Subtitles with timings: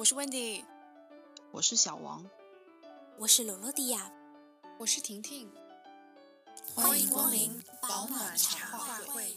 [0.00, 0.64] 我是 Wendy，
[1.52, 2.24] 我是小王，
[3.18, 4.10] 我是罗罗迪亚，
[4.78, 5.52] 我是婷婷，
[6.74, 9.36] 欢迎光临保暖茶话会。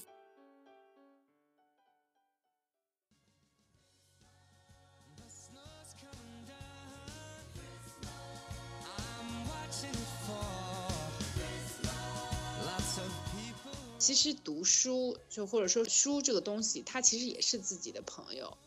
[13.99, 18.57] 其实读书，就或者说书这个东西，它其实也是自己的朋友。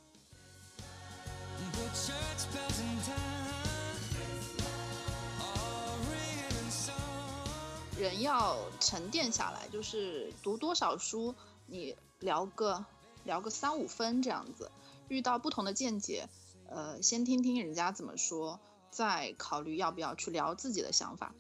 [7.99, 11.35] 人要沉淀下来，就是读多少书，
[11.67, 12.85] 你聊个
[13.25, 14.71] 聊个三五分这样子，
[15.09, 16.29] 遇到不同的见解，
[16.69, 21.35] 呃，先听听人家怎么说，再考虑要不要去聊自己的想法。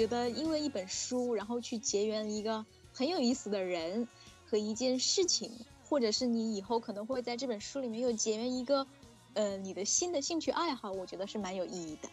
[0.00, 4.08] 觉得因为一本书，然后去结缘一个很有意思的人
[4.46, 5.52] 和一件事情，
[5.90, 8.86] 或者是你以后可能会在这本书里面又结缘一个，
[9.34, 12.08] 呃，你的新的兴趣爱好，我觉得是蛮有意义的。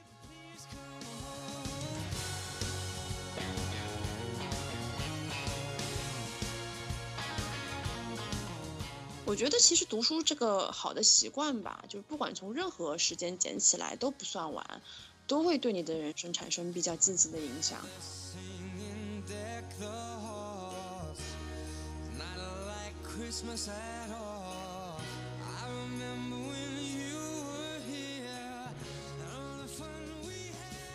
[9.23, 14.81] 我觉得其实读书这个好的习惯吧，就是不管从任何时间捡起来都不算晚。
[15.27, 17.85] 都会对你的人生产生比较积极的影响。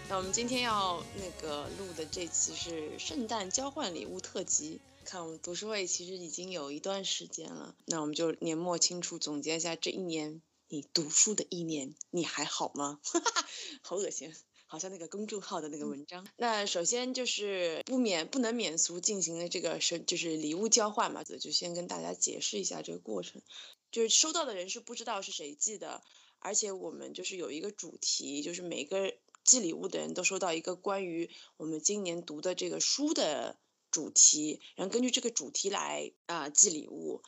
[0.09, 4.81] 那我们今天要那个录的这期是圣诞交换礼物特辑。
[5.05, 10.41] 看我们读书会其实已经有一段时间了，那我们就年末清楚总结一下这一年。
[10.73, 12.99] 你读书的一年，你还好吗？
[13.85, 14.35] 好恶心，
[14.65, 16.27] 好像那个公众号的那个文章。
[16.39, 23.43] 那首先就是不免不能免俗进行的这个是就是礼物交换嘛，就先跟大家解释一下这个过程。
[23.91, 26.03] 就是收到的人是不知道是谁寄的，
[26.39, 29.13] 而且我们就是有一个主题，就是每个
[29.45, 31.29] 寄礼物的人都收到一个关于
[31.59, 33.59] 我们今年读的这个书的
[33.91, 37.23] 主题，然后根据这个主题来啊寄礼物。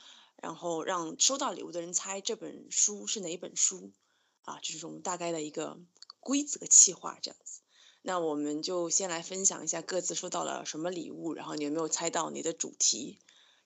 [0.45, 3.95] 然后让收到礼物的人猜这本书是哪一本书，
[4.43, 5.81] 啊，这是我们大概的一个
[6.21, 7.63] 规则企划这样子。
[8.03, 13.19] 那我们就先来分享一下各自收到了什么礼物，然后你有没有猜到你的主题？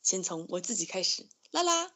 [0.05, 1.93] 先从我自己开始，啦啦，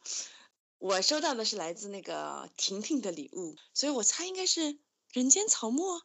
[0.79, 4.77] 我收到的是来自那个婷婷的礼物，所以我猜应该是
[5.13, 6.01] 人间草木，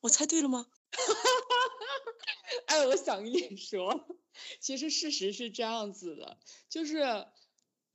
[0.00, 0.66] 我猜对了吗？
[2.64, 4.06] 哎，我想跟你说，
[4.58, 6.38] 其实事实是这样子的，
[6.70, 7.26] 就是。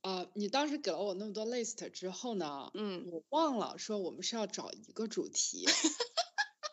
[0.00, 5.66] 啊，你当时给了我那么多 list 之后呢，嗯，我忘了说我们是要找一个主题，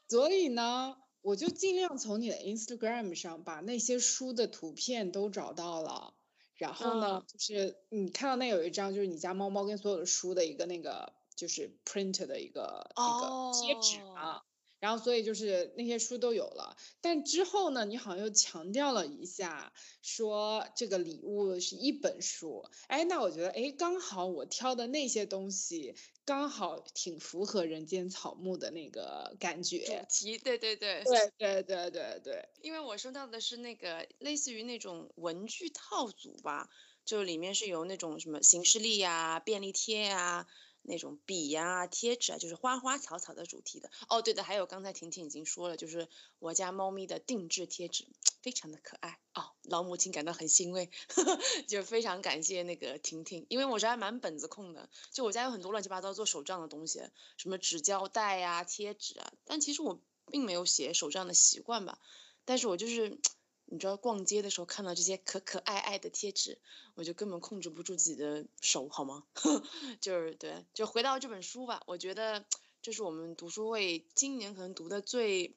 [0.08, 6.14] 所以呢，我就尽量从你的 Instagram 上把那些书的图片都找到了，
[6.56, 14.44] 然后呢，就是你看到那有一张就是你家猫猫跟所有的书的一个那个就是 print 的一个那个贴纸嘛。
[14.86, 19.74] 然后，所以就是那些书都有了，但之后呢，你好像又强调了一下，
[20.04, 22.64] 说这个礼物是一本书。
[22.86, 29.80] 哎，那我觉得，哎，刚好我挑的那些东西，刚好挺符合人间草木的那个感觉。
[29.80, 32.50] 主题，对对对，对对对对对。
[32.62, 36.70] 因为我收到的是那个类似于那种文具套组吧，
[37.04, 40.46] 就里面是有那种什么行事历呀、便利贴呀。
[40.88, 43.90] 那种笔呀、贴纸啊，就是花花草草的主题的。
[44.10, 46.08] 哦，对的，还有刚才婷婷已经说了，就是
[46.40, 48.06] 我家猫咪的定制贴纸，
[48.42, 50.90] 非常的可爱哦，老母亲感到很欣慰，
[51.68, 57.02] 就非常感谢那个婷婷，因为我是还蛮本子控的，就我家有很多乱七八糟做手账的东西，
[57.38, 60.00] 什么纸胶带呀、贴纸啊，但其实我
[60.32, 62.00] 并没有写手账的习惯吧，
[62.46, 63.20] 但是我就是。
[63.68, 66.60] 你知道逛街的时候看到这些可可爱爱的贴纸，
[66.94, 69.24] 我就根本控制不住自己的手，好吗？
[70.00, 71.82] 就是对，就回到这本书吧。
[71.88, 72.46] 我觉得
[72.82, 75.56] 这是我们读书会今年可能读的最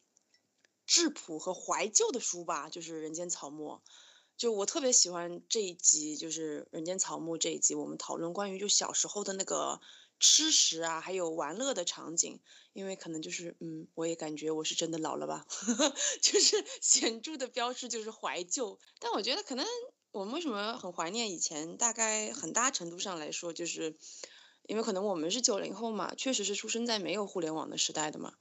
[0.87, 3.70] 质朴和怀旧的书吧，就是《人间草木》。
[4.37, 9.81] 就我特别喜欢这一集，就是《人间草木》这一集，我们讨论关于就小时候的那个。
[10.20, 12.41] 吃食啊，还有玩乐的场景，
[12.73, 15.47] 因为可能就是，嗯，我也感觉我是真的老了吧，
[16.20, 18.79] 就是显著的标志就是怀旧。
[18.99, 19.65] 但我觉得可能
[20.11, 23.97] 我们为什么很怀念以前，大概很大程度上来说，就是
[24.67, 28.35] 因为可能我们是九零后嘛，确实是出生在没有互联网的时代的嘛，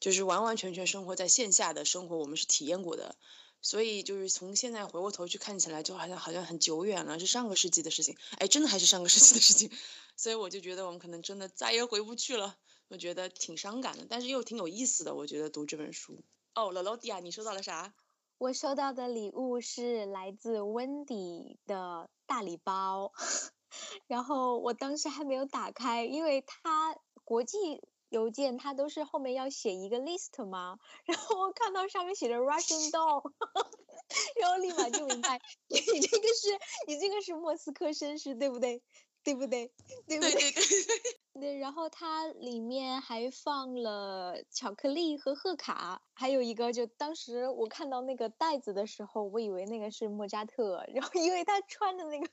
[0.00, 3.16] 就是完完全全生活在线下的生活，我们是体验过的。
[3.64, 8.14] 所以就是从现在回过头去看起来，就好像好像很久远了，是上个世纪的事情。
[8.36, 9.70] 哎，真的还是上个世纪的事情。
[10.16, 12.58] 所以我就觉得我们可能真的再也回不去了，
[12.88, 15.14] 我觉得挺伤感的，但是又挺有意思的。
[15.14, 16.22] 我觉得读这本书。
[16.54, 17.94] 哦，老老弟啊，你收到了啥？
[18.36, 23.12] 我收到的礼物是来自温迪的大礼包，
[24.06, 27.82] 然后我当时还没有打开，因为它国际
[28.14, 33.32] 邮件它都是后面要写一个 list 吗， 然后我看到上面写着 Russian doll，
[34.40, 36.48] 然后立马就明白，你这个是
[36.86, 38.80] 你这个是莫斯科绅士，对不对？
[39.24, 39.72] 对不对？
[40.06, 40.30] 对不对？
[40.32, 40.84] 对对对。
[41.40, 52.28] 对，然后它里面还放了巧克力和贺卡，还有一个，就当时我看到那个袋子的时候，我以为那个是莫扎特，然后因为他穿的那个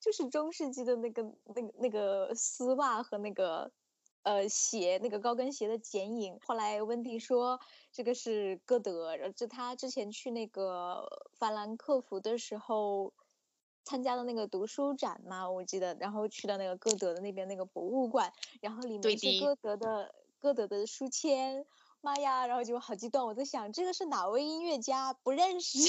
[0.00, 1.22] 就是中世纪的那个
[1.54, 3.72] 那个那个丝袜和那个
[4.22, 6.38] 呃鞋，那个高跟鞋的剪影。
[6.46, 7.60] 后来温蒂说
[7.92, 13.12] 这个是歌德，然后就他之前去那个法兰克福的时候。
[13.84, 21.66] 参加的那个读书展嘛，我记得，然后去到那个歌德的那边那个博物馆，然后里面是歌德的歌德的书签。
[22.02, 22.46] 妈呀！
[22.46, 25.12] 然后就好激动，我在想这个是哪位音乐家？
[25.22, 25.78] 不认识。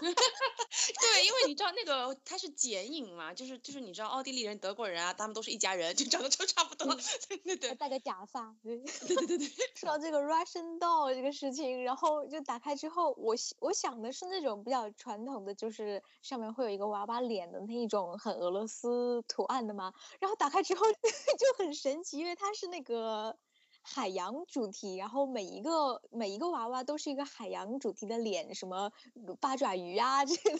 [0.00, 6.94] 对，因为你知道那个他是剪影嘛，就是就是你知道奥地利人、德国人啊，他们都是一家人，就长得就差不多。
[7.28, 7.74] 对对对。
[7.74, 8.56] 戴个假发。
[8.62, 9.48] 对对对 对。
[9.76, 19.92] 说到这个 Russian doll 这个事情，然后就打开之后，我我想的是那种比较传统的，就是上面会有一个娃娃脸的那一种很俄罗斯图案的嘛。
[20.20, 23.36] 然后打开之后就很神奇，因为它是那个。
[23.82, 28.92] 海洋主题，然后每一个每一个娃娃都是一个海洋主题的脸，什么
[29.40, 30.58] 八爪鱼啊 这个，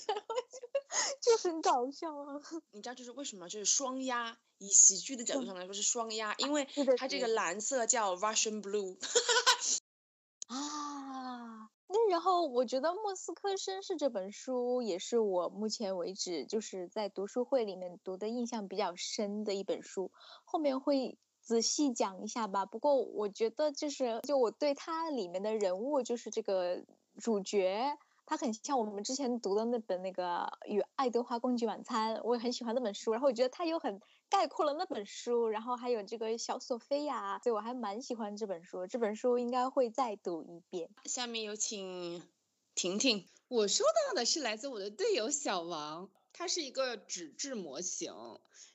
[1.20, 2.40] 就很搞笑啊。
[2.72, 4.38] 你知道就是为什么就是双鸭？
[4.58, 8.98] 以喜剧的角度上来说是双鸭，因为它这个蓝色叫 Russian Blue。
[10.48, 20.10] 啊，那然后我觉得《莫斯科绅士》这本书也是我目前为止就是在读书会里面读的印象比较深的一本书，
[20.44, 21.18] 后面会。
[21.50, 22.64] 仔细讲一下吧。
[22.64, 26.84] 不过我觉得就是，就我对它里面的人物，就是这个
[27.18, 30.24] 主角，他很像我们之前读的那本那个
[30.68, 33.10] 《与爱德华共进晚餐》，我也很喜欢那本书。
[33.10, 35.48] 然后我觉得他又很概括了那本书。
[35.48, 38.86] 然后还有这个小索菲亚，所以我还蛮喜欢这本书。
[38.86, 40.88] 这本书应该会再读一遍。
[41.06, 42.22] 下面有请
[42.76, 43.26] 婷婷。
[43.48, 46.10] 我收到的是来自我的队友小王。
[46.32, 48.12] 它是一个纸质模型，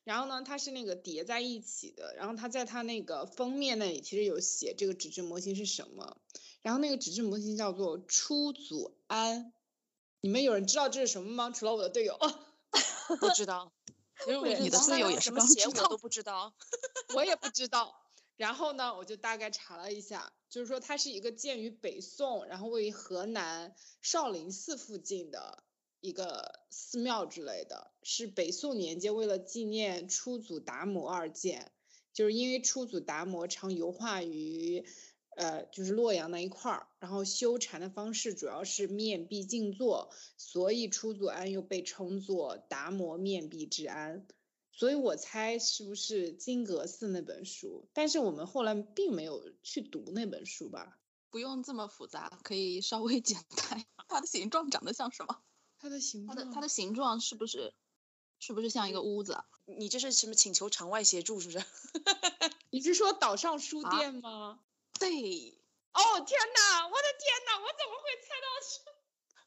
[0.04, 6.18] 然后呢，它是那个叠在一起的，然后它在它那个封面那里其实有写这个纸质模型是什么，
[6.62, 9.52] 然后那个纸质模型叫做出祖安，
[10.22, 11.52] 你们有人知道这是什么吗？
[11.52, 12.20] 除了我的队友，
[13.20, 13.72] 不知道，
[14.60, 16.54] 你的队友也是刚写，我都不知道，
[17.16, 17.96] 我也不知道。
[18.38, 25.64] 然后呢，我就大概查了一下，就是说它是一个建于北宋，然后位于河南少林寺附近的。
[26.06, 31.72] 一个寺庙之类的，是北宋年间为了纪念初祖达摩而建，
[32.14, 34.86] 就是因为初祖达摩常游化于，
[35.36, 44.28] 呃，就是洛阳那一块儿，然后修禅的方式主要是面壁静坐，所以初祖庵又被称作达摩面壁之庵。
[44.72, 47.88] 所以我猜是不是金阁寺那本书？
[47.94, 51.00] 但是我们后来并没有去读那本书吧？
[51.32, 53.84] 不用这么复杂，可以稍微简单。
[54.08, 55.42] 它的形状长得像什么？
[55.86, 57.74] 它的形状，它的它的形状是不是
[58.40, 59.38] 是不是像一个屋子？
[59.66, 61.64] 你这是什么请求场外协助是不是？
[62.72, 64.60] 你是说岛上书店吗？
[65.00, 65.60] 对。
[65.94, 66.88] 哦天哪！
[66.88, 67.60] 我的天哪！
[67.62, 68.80] 我怎么会猜到是？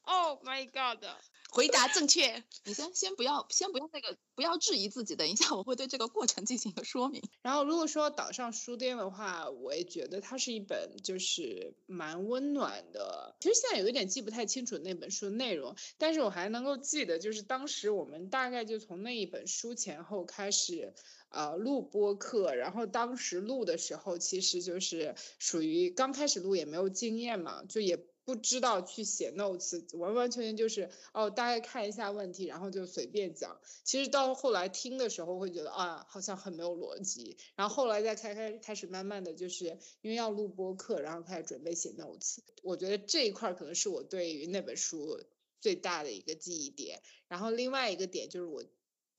[0.09, 1.03] Oh my god！
[1.51, 7.23] 回答正确，你先先不要先不要那个不要质疑自己，等一下我会对这个过程进行一个说明。
[7.41, 13.35] 然后如果说岛上书店的话，我也觉得它是一本就是蛮温暖的。
[13.39, 20.93] 其实现在有一点记不太清楚那本书的内容，但是我还能够记得，就是当时我们大概就从那一本书前后开始
[21.29, 27.99] 呃录播课，然后当时录的时候其实就是属于刚开始录也没有经验嘛，就也。
[28.29, 33.59] 不知道去写 notes，完完全全就是哦，大概看一下问题，然后就随便讲。
[33.83, 37.37] 其实到后来听的时候会觉得啊，好像很没有逻辑。
[37.55, 42.37] 然后后来再开开开始慢慢的就是因为要录播课，然后开始准备写 notes。
[42.61, 45.19] 我觉得这一块可能是我对于那本书
[45.59, 47.01] 最大的一个记忆点。
[47.27, 48.63] 然后另外一个点就是我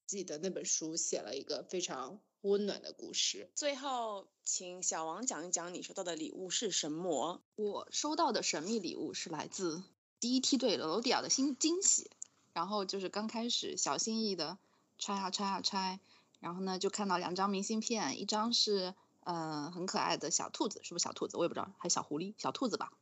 [0.07, 2.21] 记得那本书写了一个非常。
[2.43, 3.51] 温暖的故事。
[3.55, 7.43] 最后，请小王讲一讲你收到的礼物是什么？
[7.57, 9.83] 我收到的神秘礼物是来自
[10.21, 12.11] 第一梯队罗迪亚的新惊喜。
[12.53, 14.59] 然后就是刚开始小心翼翼的
[14.99, 16.01] 拆啊拆啊拆，
[16.41, 18.95] 然后呢就看到两张明信片，一张是
[19.25, 21.37] 嗯很可爱的小兔子，是不是小兔子？
[21.37, 22.35] 我也不知道，还是小狐狸？
[22.39, 22.93] 小兔子吧，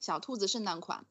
[0.00, 1.04] 小兔子圣诞款。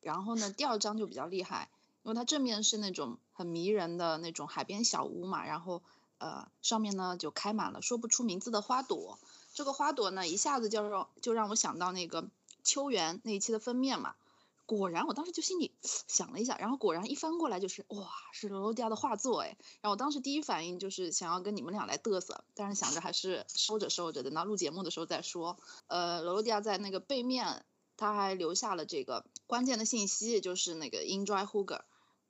[0.00, 1.70] 然后呢第二张就比较厉害，
[2.02, 5.82] 因为它正面是那种很迷人的那种海边小屋嘛，然后。
[6.18, 9.18] 呃，上面呢就开满了说不出名字的花朵，
[9.54, 12.28] 这个花朵呢一下子就让就让我想到那个
[12.64, 14.14] 秋园那一期的封面嘛，
[14.66, 25.56] 果然我当时就心里想了一下，然后果然一翻过来就是哇，是罗罗迪亚的画作哎，然后我当时第一反应就是想要跟你们俩来嘚瑟，但是想着还是收着收着，等到录节目的时候再说。
[25.86, 27.64] 呃，罗罗迪亚在那个背面
[27.96, 31.80] 他还留下了这个关键的信息，就是那个 enjoy Huger，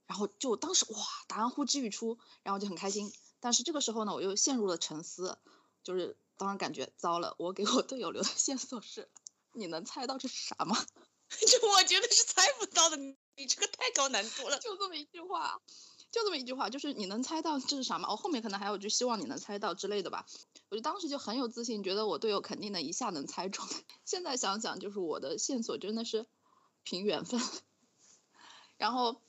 [0.06, 3.12] 然后就当时哇，答案呼之欲出，然后就很开心。
[3.40, 5.38] 但是这个时候呢，我又陷入了沉思，
[5.82, 9.08] 就是当然感觉糟了，我给我队友留的 线索是。
[9.52, 10.76] 你能猜到这是啥吗？
[11.28, 14.58] 就我觉得是猜不到的，你这个太高难度了。
[14.60, 15.60] 就这么一句话，
[16.12, 18.08] 就这么一句话，就是你能猜到这是啥吗？
[18.10, 20.26] 我后面可能还有句希望你能猜到之类的吧。
[20.70, 23.66] 我就当时就很有自信，觉得我队友肯定能一下能猜中。
[24.04, 26.26] 现在想想，就是我的线索真的是
[26.84, 27.40] 凭缘分。
[28.76, 29.20] 然后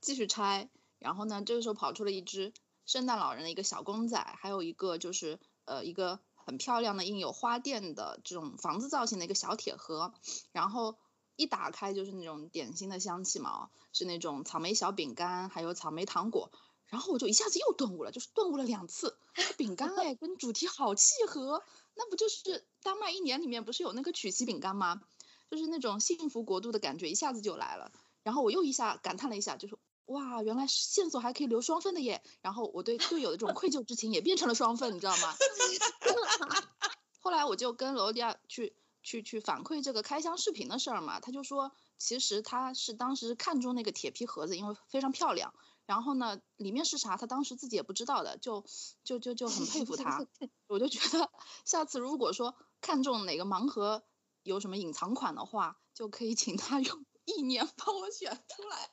[0.00, 0.68] 继续拆，
[0.98, 2.52] 然后呢，这个时候跑出了一只
[2.86, 6.20] 圣诞老人的一个小公仔，还有一个就是呃一个。
[6.48, 10.14] 很漂亮的印有花店的这种房子造型的一个小铁盒，
[10.52, 10.96] 然后
[11.34, 16.52] 一打开就是那种点心的香气嘛，是那种草莓小饼干，还有草莓糖果，
[16.86, 19.18] 然后我就一下子又顿悟了，就是顿悟了两次，
[19.56, 21.64] 饼干哎跟主题好契合，
[21.96, 25.02] 那不就是丹麦一年里面不是有那个曲奇饼干吗？
[25.50, 27.90] 就是那种幸福国度的感觉一下子就来了，
[28.22, 29.76] 然后我又一下感叹了一下，就是。
[30.06, 32.22] 哇，原来线索还可以留双份的耶！
[32.40, 35.34] 然后我对队友的这种愧疚之情也变成了双份，你知道吗？
[37.20, 45.52] 后来我就跟罗迪亚去去去反馈这个开箱视频的事儿嘛，他就说其实他是当时看中那个铁皮盒子，因为非常漂亮。
[45.86, 48.64] 然后呢，里面是啥，他当时自己也不知道的，就
[49.04, 50.26] 就就就很佩服他。
[50.66, 51.30] 我就觉得
[51.64, 54.02] 下次如果说看中哪个盲盒
[54.42, 57.06] 有什么隐藏款的话，就可以请他用。
[57.26, 58.88] 意念帮我选出来，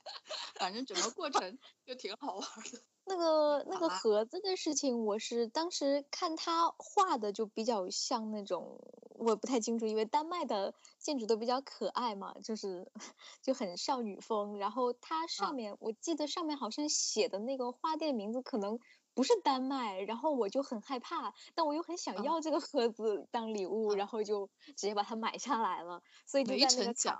[0.55, 2.79] 反正整个过程就挺好玩的。
[3.05, 8.79] 那个那个盒子的事情，我是当时看他画的就比较像那种，
[9.19, 12.89] 我不太清楚，因为丹麦的建筑都比较可爱嘛，就是
[13.43, 14.57] 就很少女风。
[14.57, 18.79] 然后它上面，我记得上面好像写的那个花店名字可能
[19.13, 26.01] 不是丹麦，然后我就很害怕，但我又很想要这个盒子当礼物，然后就直接把它买下来了。
[26.25, 27.19] 所以就在那个墙。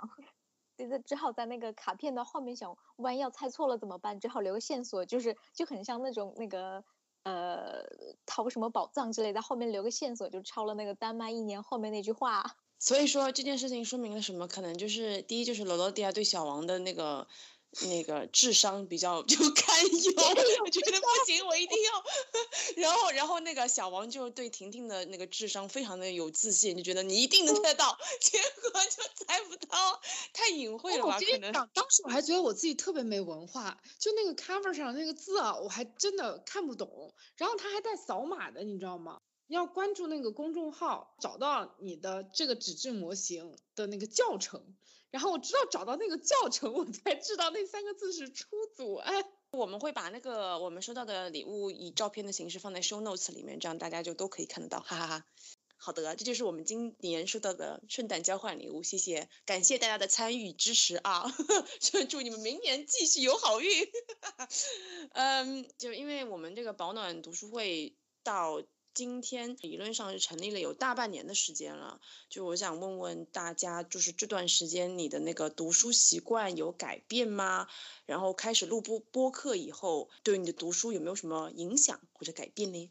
[0.76, 4.18] 对，只好在那个卡片的后面想，万一要猜错了怎么办？
[4.20, 6.84] 只好留个线索，就是就很像那种那个
[7.22, 7.84] 呃
[8.26, 12.56] 淘什么宝藏之类的，后面留个线索，就抄了那个丹麦一年后面那句话。
[12.78, 14.48] 所以说这件事情说明了什么？
[14.48, 17.26] 可能就是第一就是罗罗迪亚对小王的那个。
[17.82, 20.12] 那个智商比较就堪忧，
[20.64, 22.04] 我觉得不行，我一定要。
[22.76, 30.00] 然后，然后那个小王就对婷婷的那个智商非常的有自信，就觉得你一定能猜到， 结果就猜不到，
[30.32, 31.18] 太隐晦了吧？
[31.18, 31.52] 可能。
[31.52, 37.14] 当时我还觉得我自己特别没文化，就那个 cover 上那个字啊，我还真的看不懂。
[37.36, 39.20] 然后他还带扫码的，你知道吗？
[39.46, 44.74] 要关注那个公众号，找到你的这个纸质模型的那个教程。
[45.10, 48.96] 然后我知道找到那个教程，我才知道那三个字是出组。
[48.96, 49.12] 哎，
[49.52, 55.24] 我们会把那个我们收到的礼物以照片的形式放在 show notes 里面，这样大家就都可以看得到，哈哈哈。
[55.76, 61.30] 好的，这就是我们今年收到的圣诞交换礼物，谢谢，感谢大家的参与支持啊！
[62.08, 63.70] 祝你们明年继续有好运。
[65.12, 68.64] 嗯，就因为我们这个保暖读书会到。
[68.94, 77.66] 今天理论上是成立了有大半年的时间了，就我想问问大家，就是这段时间你的那个读书习惯有改变吗？
[78.06, 82.88] 然后开始录播播客以后，对你的读书有没有什么影响或者改变呢？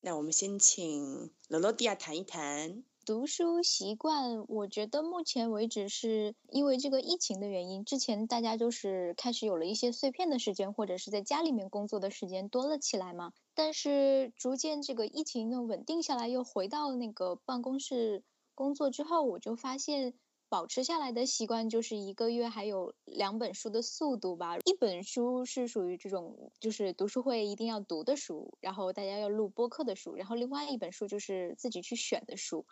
[0.00, 2.82] 那我们先请罗罗迪亚谈一谈。
[3.04, 13.32] 读书习惯，我觉得目前为止是因为这个疫情的原因，之前大家就是开始有了一些碎片的时间，或者是在家里面工作的时间多了起来嘛。
[13.54, 18.22] 但是逐渐这个疫情又稳定下来，又回到那个办公室
[18.54, 20.14] 工作之后，我就发现。
[20.52, 24.58] 保持下来的习惯就是一个月还有两本书的速度吧。
[24.66, 32.66] 一本书是属于这种就是读书会一定要读的书，然后大家要录播课的书，然后另外一本书就是自己去选的书。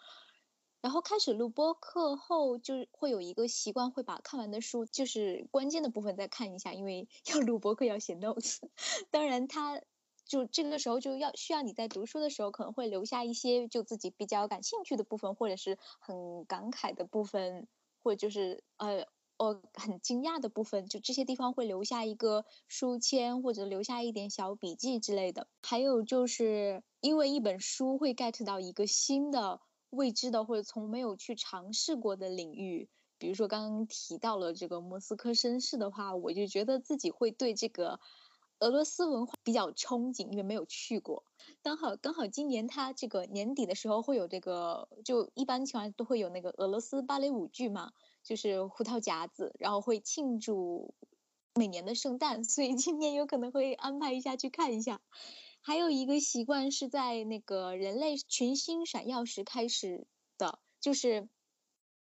[0.82, 8.58] 然后开始录播课后，就会有一个习惯，会把看完的书就是关键的部分再看一下，因为 要录播课要写 notes。
[9.10, 9.80] 当然他。
[10.30, 17.66] 就这个时候就要需要你在读书的时候可能会留下一些就自己比较感兴趣的部分，或者是很感慨的部分，
[18.04, 19.06] 或者就是呃
[19.38, 25.49] 呃很惊讶的部分，就这些地方会留下一个书签或者留下一点小笔记之类的。
[25.62, 29.60] 还有就是因为一本书会 get 到一个新的
[29.90, 37.99] 未知的或者从没有去尝试过的领域，比如说刚刚提到了这个莫斯科绅士的话，我就觉得自己会对这个。
[38.61, 41.25] 俄罗斯文化比较憧憬，因为没有去过。
[41.62, 50.95] 刚好刚好今年他这个年底的时候会有这个，就一般情况下都会有那个俄罗斯芭蕾舞剧嘛，就是胡桃夹子，然后会庆祝
[51.55, 55.00] 每年的圣诞， 所以今年有可能会安排一下去看一下。
[55.62, 61.29] 还有一个习惯是在那个人类群星闪耀时开始的，就是。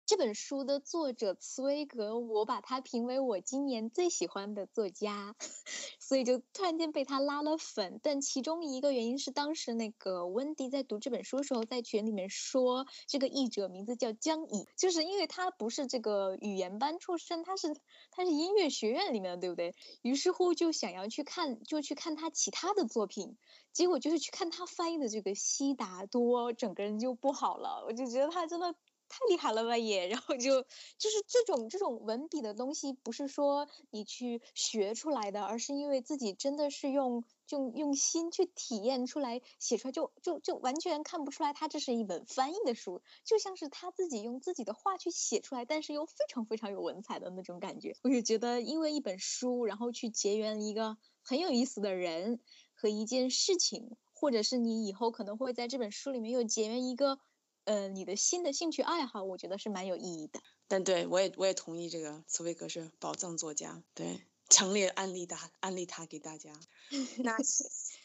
[0.06, 5.36] 这本书的作者茨威格，我把他评为我今年最喜欢的作家，
[6.00, 8.00] 所以就突然间被他拉了粉。
[8.04, 17.76] 但其中一个原因是，当时那个温迪在读这本书的时候，在群里面说这个译者名字叫江乙，就是因为他不是这个语言班出身，他是
[18.12, 19.74] 他是音乐学院里面的，对不对？
[20.04, 23.38] 于是乎就想要去看，就去看他其他的作品，
[23.74, 27.84] 结果就是去看他翻译的这个《悉达多》，整个人就不好了。
[27.88, 28.76] 我就觉得他真的。
[29.08, 47.96] 太厉害了吧也， 然后就就是这种这种文笔的东西，不是说你去学出来的，而是因为自己真的是用就用心去体验出来写出来，就就就完全看不出来他这是一本翻译的书，就像是他自己用自己的话去写出来，但是又非常非常有文采的那种感觉。
[48.04, 52.40] 我就觉得，因为一本书，然后去结缘一个很有意思的人
[52.74, 57.20] 和一件事情，或者是你以后可能会在这本书里面又结缘一个。
[57.66, 60.40] 呃，你的新的兴趣爱好，我觉得是蛮有意义的。
[60.68, 66.54] 但对我也我也同意这个茨威格是宝藏作家，对，强烈安利他安利他给大家。
[67.24, 67.38] 那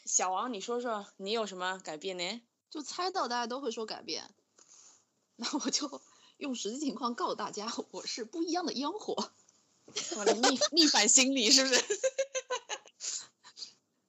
[0.05, 2.41] 小王，你说说你有什么改变呢？
[2.71, 4.33] 就猜到大家都会说改变，
[5.37, 6.01] 那我就
[6.37, 9.31] 用实际情况告诉大家，我是不一样的烟火。
[10.17, 11.83] 我的逆逆反心理是不是？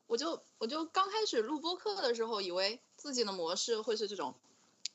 [0.06, 4.34] 我就我就刚开始录播课的时候，以为自己的模式会是这种。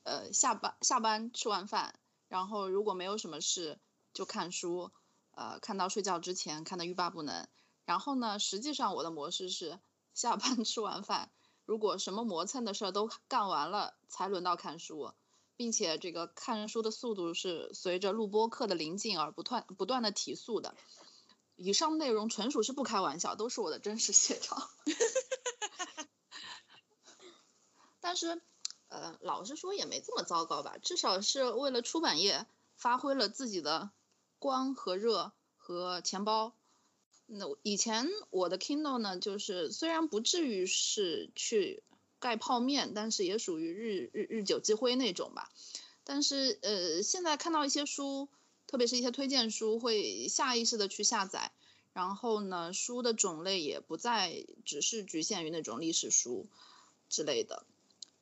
[0.04, 3.78] 呃，下班下班吃完饭，然后如果没有什么事，
[4.14, 4.90] 就看书，
[5.32, 7.46] 呃，看到睡觉之前看的欲罢不能。
[7.84, 9.78] 然后呢，实际上我的模式是
[10.14, 11.30] 下班 吃完饭，
[11.64, 15.12] 如果什么磨蹭的事儿都干完了，才轮到看书，
[15.56, 20.74] 并且这个看书的速度是随着录播课的临近而不断不断的提速的。
[21.56, 24.56] 以上内容纯属是不开玩笑，都是我的真实写照。
[28.00, 28.40] 但是。
[28.88, 32.46] 呃，老实说也没这么糟糕吧，至少是为了出版业
[32.76, 33.90] 发挥了自己的
[34.38, 36.54] 光和热和钱包。
[37.26, 41.82] 那以前我的 Kindle 呢，就是虽然不至于是去
[42.18, 45.50] 盖泡面，但是也属于日日日久积灰那种吧。
[46.04, 48.28] 但是呃，现在看到一些书，
[48.66, 51.52] 特别是一些推荐书，会下意识的去下载。
[51.92, 56.46] 然后呢，书的种类也不再只是局限于那种历史书
[57.10, 57.66] 之类的。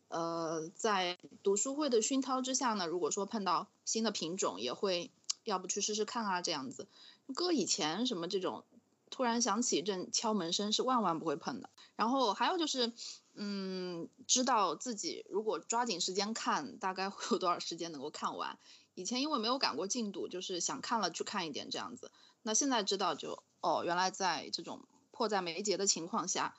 [0.09, 5.11] 呃，在读书会的熏陶之下呢，如果说碰到新的品种，也会
[5.45, 6.87] 要不去试试看啊，这样子。
[7.35, 8.65] 搁以前什么这种
[9.11, 11.71] 突然响起一阵敲门声是万万不会碰的。
[11.97, 12.93] 然后还有就是，
[13.35, 18.59] 嗯，知道自己如果抓紧时间看，大概会有多少时间能够看完。
[18.95, 22.13] 以前因为没有赶过进度，就是想看了去看一点这样子。
[22.43, 26.55] 那现在知道就哦，原来在这种迫在眉睫的情况下，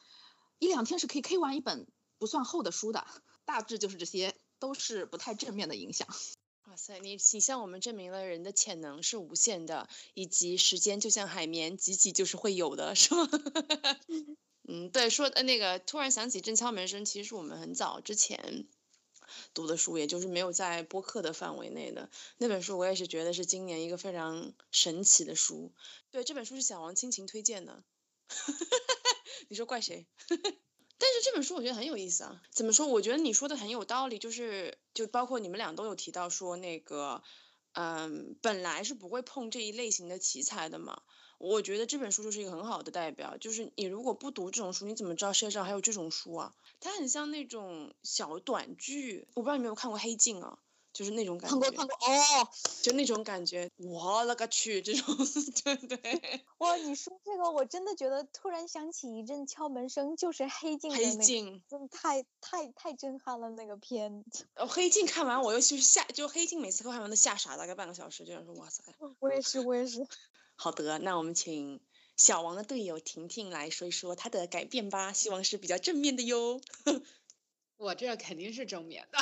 [0.60, 3.08] 一两天是可以 K 完一本不算厚的书的。
[3.48, 6.06] 大致就是这些，都是不太正面的影响。
[6.66, 13.30] 哇塞，你你向我们证明了人的潜能是无限的，以及时间就像海绵，挤挤就是会有的，是吗？
[14.68, 18.68] 嗯，对，说的那个突然想起正敲门声，其实是我们很早之前
[19.54, 25.72] 读的书，也就是没有在播客的范围内的那本书，我也是觉得是今年一个非常神奇的书。
[26.12, 27.82] 对，这本书是小王亲情推荐的，
[29.48, 30.06] 你说怪谁？
[31.00, 32.88] 但是这本书我觉得很有意思啊，怎么说？
[32.88, 37.22] 我觉得你说的很有道理，就是就包括你们俩都有提到说那个，
[37.74, 41.02] 嗯，本来是不会碰这一类型的题材的嘛。
[41.40, 46.56] 我觉得这本书就是一个很好的代表，就是你如果不读这种书，你怎么知道世界上还有这种书啊？
[46.80, 50.58] 它很像那种小短剧，我不知道你有没有看过《黑镜》啊？
[50.98, 52.50] 就是那种感觉，看过看过哦，
[52.82, 55.16] 就那种感觉，我勒个去，这种
[55.64, 56.42] 对对。
[56.58, 60.92] 哇，你说这个，我真的觉得突然想起一阵敲门声，就是黑镜。
[60.92, 64.26] 黑镜真的太太太震撼了那个片。
[64.56, 68.82] 哦，黑镜看完我又去吓，就黑镜每次看完都吓傻，大概半个小时，就想说哇塞。
[69.20, 70.08] 我也是，我也是。
[70.58, 71.80] 好的，那我们请
[72.16, 76.60] 小王的队友婷婷来说一说她的改变吧，希望是比较正面的哟。
[77.78, 79.20] 我这肯定是正面的。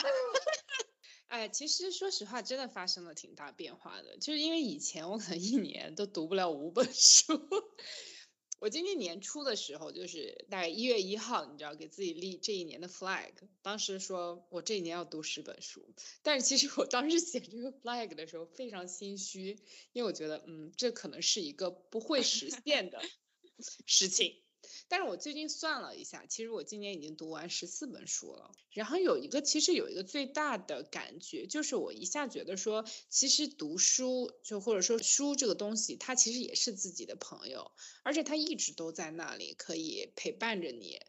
[1.27, 4.17] 哎，其实说实话，真的发生了挺大变化的。
[4.17, 7.33] 就是因为以前我可能一年都读不了五本书，
[8.59, 13.33] 我今年年初的时候，就是大概一月一号，你知道，给自己立这一年的 flag。
[13.61, 19.59] 当时说我这一年要读十本书，但是其实我当时写这个 flag 的时候非常心虚，
[19.91, 23.01] 因为我觉得，嗯，这可能是一个不会实现的
[23.87, 24.44] 事情。
[24.87, 28.51] 但是我最近算了一下，其实我今年已经读完十四本书了。
[28.71, 37.71] 然后有一个，其实有一个最大的感觉，就是我一下觉得说，其实读书就或者说书这个东西，它其实也是自己的朋友，
[38.03, 40.99] 而且它一直都在那里，可以陪伴着你。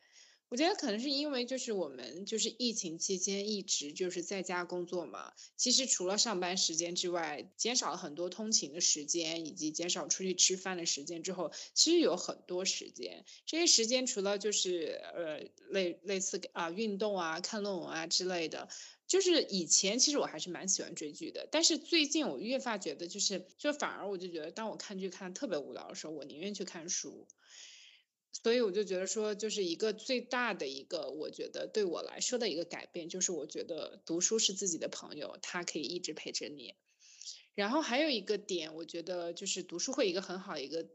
[0.48, 13.24] 我觉得可能是因为就是我们就是疫情期间一直就是在家工作嘛，其实除了上班时间之外，减少了很多通勤的时间，以及减少出去吃饭的时间之后，其实有很多时间。
[13.44, 18.68] 这些时间除了就是呃类类似啊运动啊、看论文啊之类的，
[19.08, 27.26] 就是以前其实我还是蛮喜欢追剧的，但是最近我越发觉得就是就反而我就觉得当我看剧看的特别无聊的时候，我宁愿去看书。
[28.42, 36.74] 所以我就觉得说，就是一个最大的一个，我觉得对我来说的一个改变，就是我觉得读书是自己的朋友，他可以一直陪着你。
[37.54, 40.86] 然后还有一个点，我觉得就是读书会一个很好一个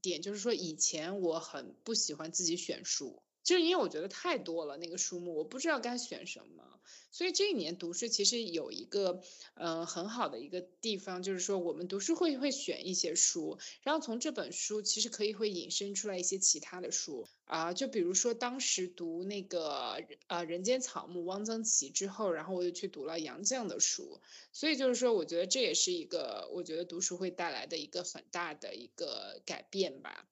[0.00, 3.22] 点，就是说以前我很不喜欢自己选书。
[3.46, 6.64] 就是因为我觉得太多了那个书目，我不知道该选什么，
[7.12, 9.22] 所以这一年读书其实有一个
[9.54, 17.28] 嗯很好的一个地方，就是说我们读书会会选一些书，然后从这本书其实可以会引申出来一些其他的书。
[17.44, 24.20] 啊，就比如说当时读那个呃人间草木汪曾祺之后，然后我又去读了杨绛的书，
[24.52, 30.26] 所以就是说我觉得这也是一个我觉得读书会带来的一个很大的一个改变吧。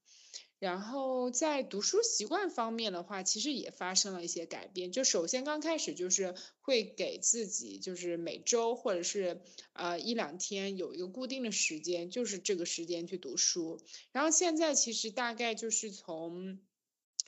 [0.64, 4.90] 然后在读书习惯方面的话，其实也发生了一些改变。
[4.92, 9.42] 就首先刚开始就是会给自己就是每周或者是
[9.74, 13.78] 呃一两天有一个固定的时间，就是这个时间去读书。
[14.12, 16.58] 然后现在其实大概就是从。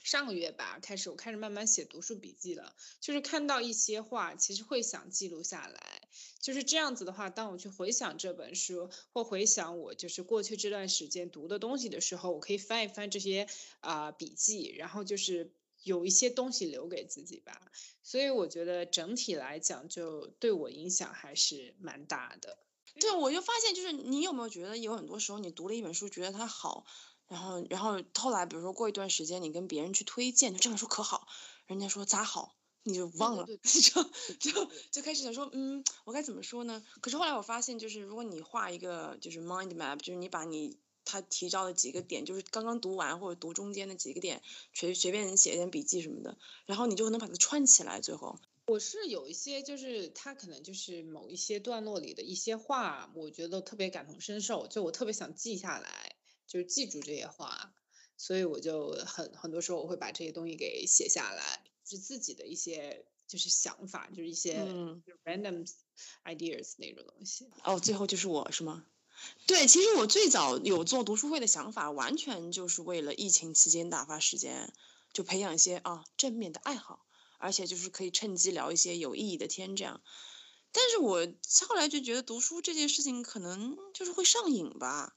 [0.07, 6.07] 上个月吧，开始我开始慢慢写读书笔记了，就是看到一些话，其实会想记录下来，
[6.39, 13.49] 就是这样子的话，当我去回想这本书，或回想我就是过去这段时间读的东西的时候，我可以翻一翻这些
[13.81, 15.51] 啊笔记，然后就是
[15.83, 17.69] 有一些东西留给自己吧。
[18.01, 22.57] 所以我觉得整体来讲，就对我影响还是蛮大的。
[23.01, 26.85] 对，我就发现，就是你有没有觉得有很多时候你读了一本书，觉得它好。
[27.27, 31.27] 然后，然后后来，比如说过一段时间，你跟别人去推荐，这本书可好，
[31.65, 34.03] 人家说咋好，你就忘了，就
[34.39, 36.83] 就就开始想说，嗯，我该怎么说呢？
[37.01, 44.41] 可是后来我发现，就是如果你画一个就是 mind map，就是你把你他提到的几个点，就是刚刚读完或者读中间的几个点，
[44.73, 47.99] 随随便写一点笔记什么的，然后你就能把它串起来。
[48.01, 56.16] 最后，我是有一些，就是他可能就是某一些段落里的一些话，我觉得特别感同身受，就我特别想记下来。
[56.47, 57.73] 就是记住这些话，
[58.17, 64.55] 所以我就很很多时候我会把这些东西给写下来，是自己的一些就是想法，就是一些
[65.25, 65.69] random
[66.23, 67.49] ideas 那种东西。
[67.63, 68.85] 哦，最后就是我是吗？
[69.45, 74.71] 对，其实我最早有做读书会的想法，完全就是为了疫情期间打发时间，
[75.11, 77.05] 就培养一些啊正面的爱好，
[77.39, 80.01] 而且就是可以趁机聊一些有意义的天这样。
[80.71, 81.27] 但是我
[81.67, 85.15] 后来就觉得读书这件事情可能就是会上瘾吧。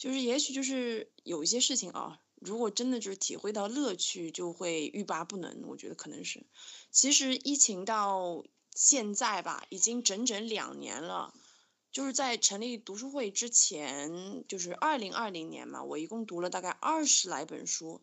[0.00, 5.60] 就是，也许就是有一些事情啊，如果真的就是体会到乐趣，就会欲罢不能。
[5.66, 6.46] 我觉得可能是，
[6.90, 8.42] 其实疫情到
[8.74, 11.34] 现在吧，已经整整两年了。
[11.92, 18.00] 就是在成立读书会之前，就是二零二零年嘛，我一共读了大概二十来本书。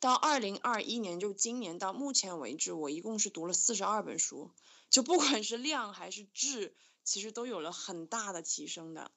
[0.00, 4.50] 到二零二一年，就今年到目前为止，我一共是读了四十二本书。
[4.90, 9.12] 就不管是量还是质，其实都有了很大的提升的。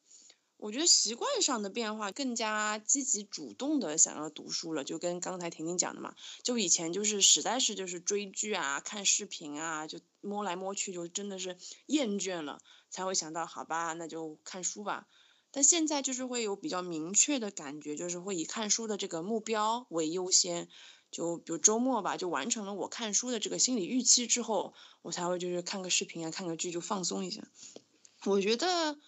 [0.59, 15.07] 我觉得习惯上的变化，更加积极主动的想要读书了，就跟刚才婷婷讲的嘛，就以前就是实在是就是追剧啊、看视频啊，就摸来摸去就真的是厌倦了，才会想到好吧，那就看书吧。
[15.51, 20.67] 但现在就是会有比较明确的感觉，就是会以看书的这个目标为优先，
[21.09, 27.47] 就比如周末吧，就完成了我看书的这个心理预期之后，我才会就是看个视频啊、看个剧就放松一下。
[28.25, 28.99] 我觉得。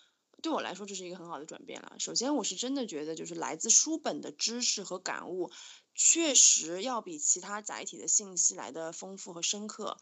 [0.42, 1.96] 对我来说，这是一个很好的转变了。
[2.00, 5.52] 首先，我是真的觉得，就是来自书本的知识和感悟，
[5.94, 9.98] 确实要比其他载体的信息来的丰富和深刻。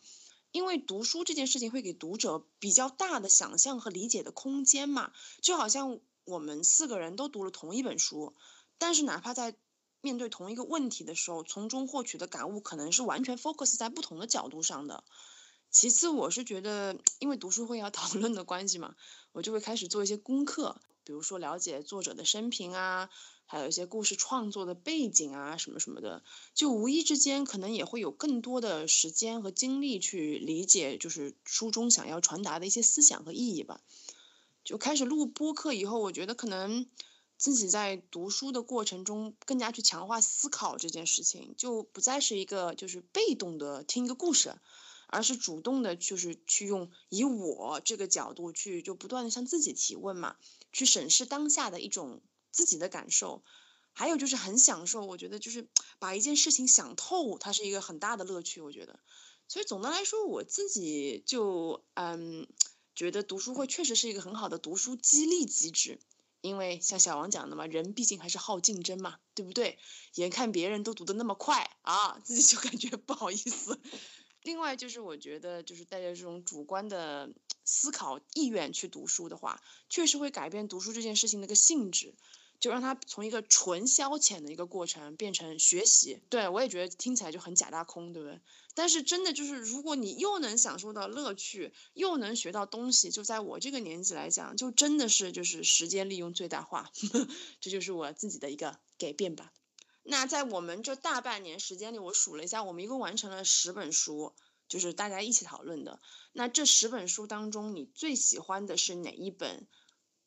[0.52, 5.12] 因为读书这件事情会给读者比较大的想象和理解的空间嘛。
[5.42, 8.34] 就好像我们四个人都读了同一本书，
[8.78, 9.56] 但是哪怕在
[10.02, 15.04] 面对同一个问题的时候，从中获取的感悟可能是完全 focus 在不同的角度上的。
[15.72, 18.96] 其次，我是觉得，因为读书会要 讨论的关系嘛，
[19.32, 23.10] 我就会开始做一些功课，比如说了解作者的生平啊，
[23.46, 26.24] 还有一些故事创作的背景啊，什么什么的，
[26.56, 33.82] 就无意之间可能也会有更多的时间和精力去理解，就是书中想要传达的一些思想和意义吧。
[34.64, 36.88] 就开始录播客以后，我觉得可能
[37.38, 44.56] 自己在读书的过程中更加去强化思考这件事情，就不再是一个就是被动的听一个故事，
[45.12, 50.36] 而是主动的，就是去用以我这个角度去就不断的向自己提问嘛，
[50.72, 53.44] 去审视当下的一种自己的感受，
[53.94, 55.68] 还有就是很享受，我觉得就是
[55.98, 59.00] 把一件事情想透，它是一个很大的乐趣，我觉得。
[59.48, 62.48] 所以总的来说，我自己就嗯，
[62.94, 66.00] 觉得读书会确实是一个很好的读书激励机制，
[66.42, 69.80] 因为像小王讲的嘛，人毕竟还是好竞争嘛，对不对？
[70.14, 73.80] 眼看别人都读得那么快啊，自己就感觉不好意思。
[74.44, 77.30] 另外就是我觉得，就是带着这种主观的
[77.66, 82.14] 思考意愿去读书的话，确实会改变读书这件事情的一个性质。
[82.60, 88.42] 就让它从一个纯消遣的一个过程变成学习，对我也觉得听起来就很假大空，对不对？
[88.74, 96.92] 但是真的就是，如果你又能享受到乐趣，又能学到东西，就在我这个年纪来讲，就真的是就是时间利用最大化，
[97.62, 99.54] 这就是我自己的一个改变吧。
[100.10, 104.34] 那在我们这大半年时间里，我数了一下，我们一共完成了十本书，
[104.68, 106.00] 就是大家一起讨论的。
[106.34, 109.68] 那这十本书当中，你最喜欢的是哪一本？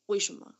[0.05, 0.55] 为什么？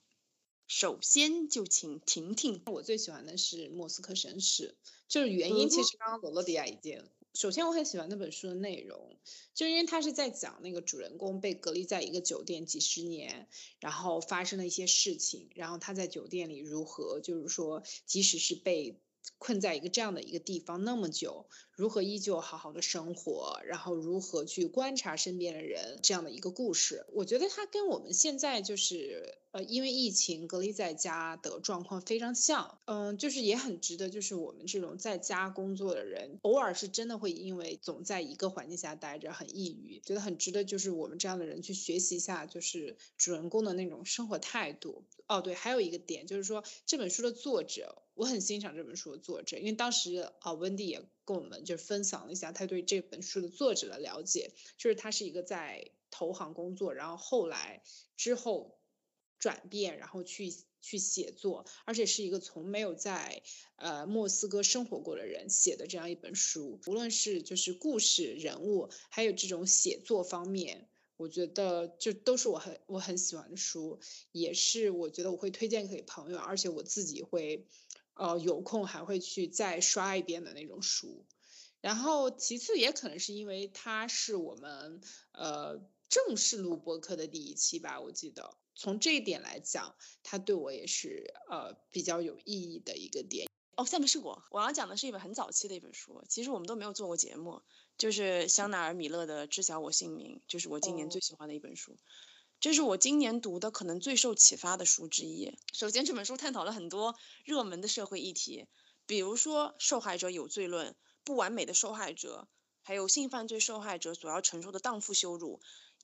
[0.68, 4.76] 首先就请婷婷，我最喜欢的是《莫斯科绅士》，
[5.08, 7.04] 就是原因其实刚刚罗罗迪亚已经。
[7.34, 9.18] 首先我很喜欢那本书的内容，
[9.56, 13.48] 就因为他是在讲那个主人公被隔离在一个酒店几十年，
[13.80, 19.00] 然后发生了一些事情，然后他在酒店里如何，就是说即使是被
[19.38, 29.43] 困在一个这样的一个地方那么久，如何依旧好好的生活，然后如何去观察身边的人这样的一个故事，我觉得它跟我们现在就是。
[29.54, 45.06] 呃，因为疫情隔离在家的状况非常像，嗯，就是也很值得，就是我们这种在家工作的人，偶尔是真的会因为总在一个环境下待着很抑郁，觉得很值得，就是我们这样的人去学习一下，就是主人公的那种生活态度。
[45.28, 57.84] 哦，对，还有一个点就是说这本书的作者，我很欣赏这本书的作者，因为当时啊，温蒂也跟我们就是分享了一下他对这本书的作者的了解，就是他是一个在投行工作，然后后来
[58.18, 58.80] 之后。
[59.44, 63.44] 转变，然后去去写作，而且是一个从没有在
[63.76, 66.80] 呃莫斯科生活过的人写的这样一本书。
[66.88, 74.00] 无论是就是故事、人物，还有这种写作方面，我觉得就都是我很我很喜欢的书，
[74.32, 77.68] 也是我觉得我会推荐给朋友，而且我自己会
[78.14, 81.26] 呃有空还会去再刷一遍的那种书。
[81.82, 85.02] 然后其次也可能是因为它是我们
[85.34, 88.56] 呃正式录播课的第一期吧，我记得。
[88.76, 93.48] 从这一点来讲，它对我也是呃比较有意义的一个点。
[93.76, 97.64] 哦，下面是我，我要讲的是一本很早期的一本书，其实我们都没有做过节目，
[97.98, 101.98] 就是香奈儿米勒的《知晓我姓名》，就是我今年最喜欢的一本书，
[102.60, 105.58] 这是我今年读的可能最受启发的书之一。
[105.74, 108.68] 首先，这本书探讨了很多热门的社会议题，
[109.08, 112.48] 比如说受害者有罪论、不完美的受害者，
[112.84, 115.62] 还有性犯罪受害者所要承受的荡妇羞辱。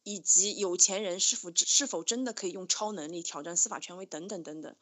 [0.10, 4.76] 以及有钱人是否是否真的可以用超能力挑战司法权威等等等等。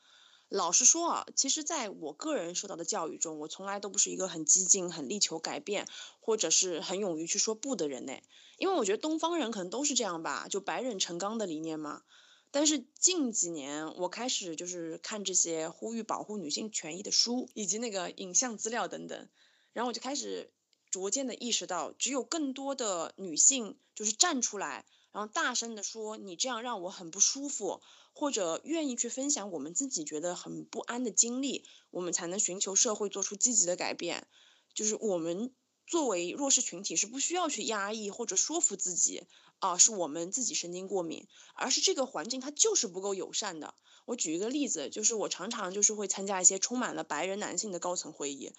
[0.48, 5.86] 老实说啊，其实在我个人受到的教育中，我从来都不是一个很激进、很力求改变，
[6.22, 8.14] 或者是很勇于去说不的人呢。
[8.58, 12.04] 因为我觉得东方人可能都是这样吧，就白忍成钢的理念嘛。
[12.52, 19.28] 但是近几年，我开始就是看这些呼吁保护女性权益的书，以及那个影像资料等等，
[19.74, 20.50] 然后我就开始
[20.90, 24.86] 逐渐的意识到，只有更多的女性就是站出来。
[25.12, 27.82] 然后大声的说：“你这样让我很不舒服。”
[28.20, 34.26] 或者愿意去分享我们自己觉得很不安的经历，我们才能寻求社会做出积极的改变。
[34.74, 35.54] 就是我们
[35.86, 39.28] 作为弱势群体是不需要去压抑或者说服自己
[39.60, 43.76] 啊，是我们自己神经过敏，而是这个环境它就是不够友善的。
[44.06, 48.52] 我举一个例子，就是我常常就是会参加一些充满了白人男性的高层会议，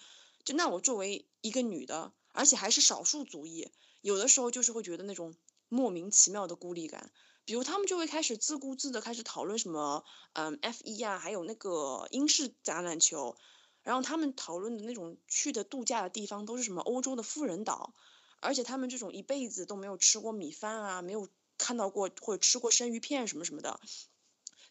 [0.45, 3.67] 就那我作为一个女的，而且还是少数族裔，
[3.99, 5.35] 有的时候就是会觉得那种。
[5.69, 7.11] 莫名其妙的孤立感，
[7.45, 10.03] 比如他们就会开始自顾自的开始讨论什么，
[10.33, 13.37] 嗯，F 一啊，还有那个英式橄榄球，
[13.83, 17.93] 然后他们讨论的那种去的度假的地方都是什么欧洲的富人岛，
[18.41, 23.79] 而且他们这种一辈子都没有吃过米饭啊，没有看到过或者吃过生鱼片什么什么的，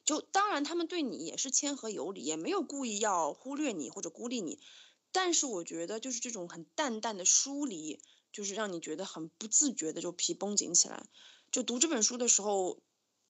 [0.05, 4.59] 就当然他们对你也是谦和有礼，也没有故意要忽略你或者孤立你，
[5.13, 8.01] 但是我觉得就是这种很淡淡的疏离。
[8.39, 11.05] 就是让你觉得很不自觉的就皮绷紧起来，
[11.51, 12.79] 就读这本书的时候，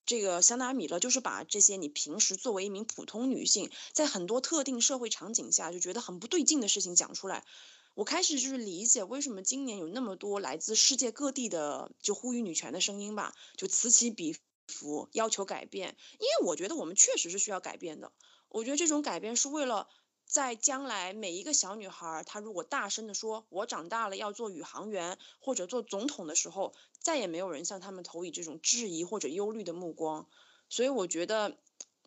[0.04, 7.46] 这个香奈儿米勒就是把这些你平时作为一名普通女性，在很多特定社会场景下就觉得很不对劲的事情讲出来。
[7.94, 18.12] 我开始就是理解为什么今年有那么多来自世界各地的就呼吁女权的声音吧，就此起彼伏要求改变，因为我觉得我们确实是需要改变的。
[18.50, 19.88] 我觉得这种改变是为了
[20.28, 30.28] 在将来每一个小女孩，她如果大声的说“我长大了要做宇航员或者做总统”的时候，再也没有人向他们投以这种质疑或者忧虑的目光。
[30.68, 31.56] 所以我觉得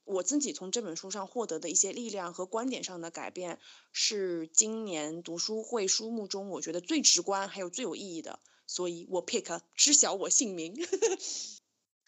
[0.05, 3.60] 我自己从这本书上获得的一些力量和观点上的改变，
[3.91, 8.39] 是今年读书会书目中我觉得最直观还有最有意义的。
[8.67, 10.75] 所以我 pick 知晓我姓名。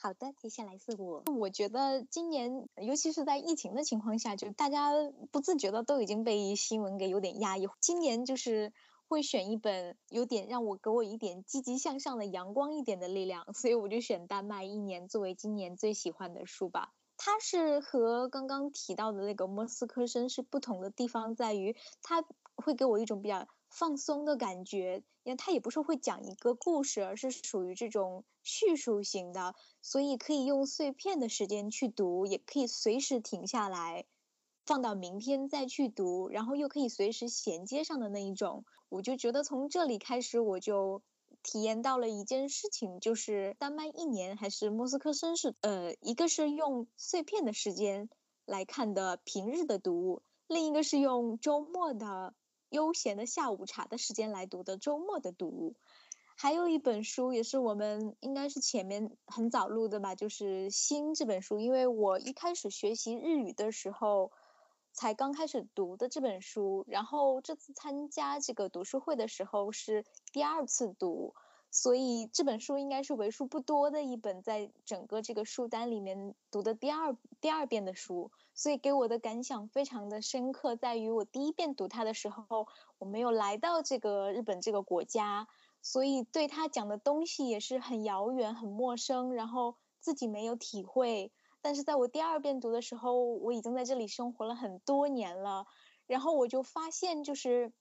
[0.06, 1.24] 好的，接下来是我。
[1.40, 4.92] 我觉得今年，尤其是在疫情的情况下，就大家
[5.32, 7.70] 不自觉的都已经被新闻给有点压抑。
[7.80, 8.74] 今年就是
[9.08, 16.92] 会选一本有点让我给我一点积极向上的阳光一点的力量，所以我就选《丹麦一年》作为今年最喜欢的书吧。
[17.16, 22.26] 它是和刚刚提到的那个《莫斯科绅士》不同的地方在于，它
[22.58, 23.48] 会给我一种比较。
[23.76, 34.06] 放松的感觉，因为它也不是会讲一个故事，而是属于这种叙述型的，所以可以用碎片的时间去读，也可以随时停下来，
[34.66, 38.66] 放到明天再去读，然后又可以随时衔接上的那一种。
[38.90, 41.04] 我就觉得从这里开始，我就
[41.44, 48.10] 体验到了一件事情，就是丹麦一年还是莫斯科绅士，呃，一个是用碎片的时间
[48.46, 52.34] 来看的平日的读物，另一个是用周末的。
[52.70, 55.76] 悠闲的下午茶的时间来读的周末的读物，
[56.44, 64.30] 还有一本书也是我们应该是前面很早录的吧，就是《心》这本书，因为我一开始学习日语的时候
[64.92, 70.04] 才刚开始读的这本书，然后这次参加这个读书会的时候是
[70.34, 71.34] 第二次读，
[71.72, 78.32] 所以这本书应该是为数不多的一本在整个这个书单里面读的第二第二遍的书。
[78.54, 82.68] 所以给我的感想非常的深刻，在于我第一遍读它的时候，
[83.00, 85.48] 我没有来到这个日本这个国家，
[85.84, 91.32] 所以对他讲的东西也是很遥远、很陌生，然后自己没有体会。
[91.62, 95.68] 但是在我第二遍读的时候，我已经在这里生活了很多年了，
[96.08, 97.72] 然后我就发现，就是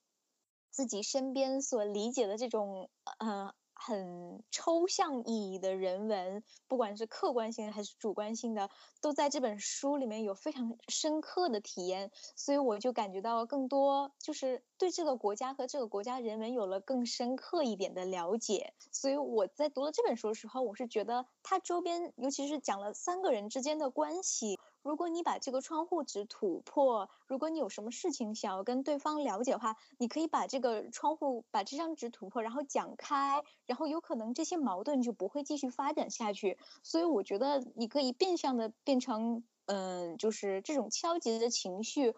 [0.70, 3.54] 自己身边所理解的这种，呃。
[3.84, 18.72] 很抽象意义的人文，不管是客观性还是主观性的，都在这本书里面有非常深刻的体验，所以我就感觉到更多，就是对这个国家和这个国家人文有了更深刻一点的了解。
[18.92, 24.60] 所以我在读了这本书的时候，我是觉得它周边，尤其是讲了三个人之间的关系。
[24.82, 36.58] 如果你把这个窗户纸吐破，如果你有什么事情想要跟对方了解的话，你可以把这个窗户把这张纸吐破，然后讲开，然后有可能这些矛盾就不会继续发展下去。
[36.82, 42.14] 所以我觉得你可以变相的变成，嗯，就是这种消极的情绪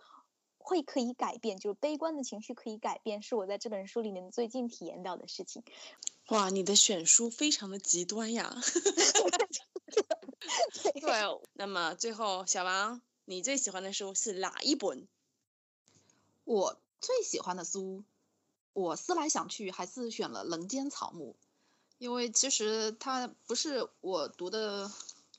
[0.65, 5.63] 会可以改变，就是悲观的情绪可以改变，是我在这本书里面最近体验到的事情。
[6.29, 8.57] 哇，你的选书非常的极端呀！
[11.01, 15.07] 对，那么最后小王，你最喜欢的书是哪一本？
[16.45, 18.03] 我最喜欢的书，
[18.73, 21.37] 我思来想去还是选了《人间草木》，
[21.99, 24.91] 因为其实它不是我读的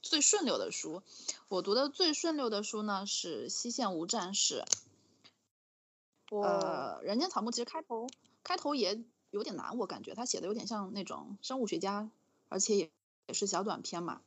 [0.03, 1.01] 最顺溜的书，
[1.47, 4.63] 我读的最顺溜的书呢是《西线无战事》。
[6.41, 8.07] 呃，《人间草木》其实开头
[8.43, 12.09] 开头也有点难，我感觉他写的有点像那种生物学家，
[12.49, 12.91] 而且也
[13.27, 14.21] 也是小短篇嘛。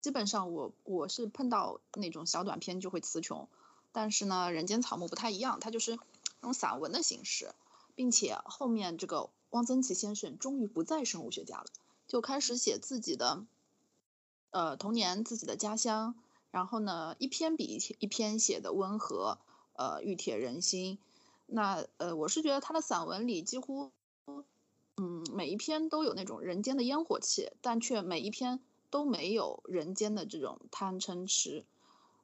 [0.00, 3.48] 基本上我我是碰到那种小短篇就会词穷，
[3.92, 5.92] 但是呢，人间草木不太一样，它就是
[6.40, 7.52] 那种散文的形式，
[7.94, 11.66] 并且后面这个汪曾祺先生终于不再生物学家了，
[12.08, 13.44] 就开始写自己的
[14.50, 16.16] 呃童年、自己的家乡，
[16.50, 19.38] 然后呢一篇比一篇写的温和，
[19.74, 20.98] 呃熨帖人心。
[21.52, 23.90] 那呃我是觉得他的散文里几乎
[24.96, 28.60] 嗯每一篇都有那种人间的烟火气，但却每一篇。
[28.92, 31.64] 都没有人间的这种贪嗔痴，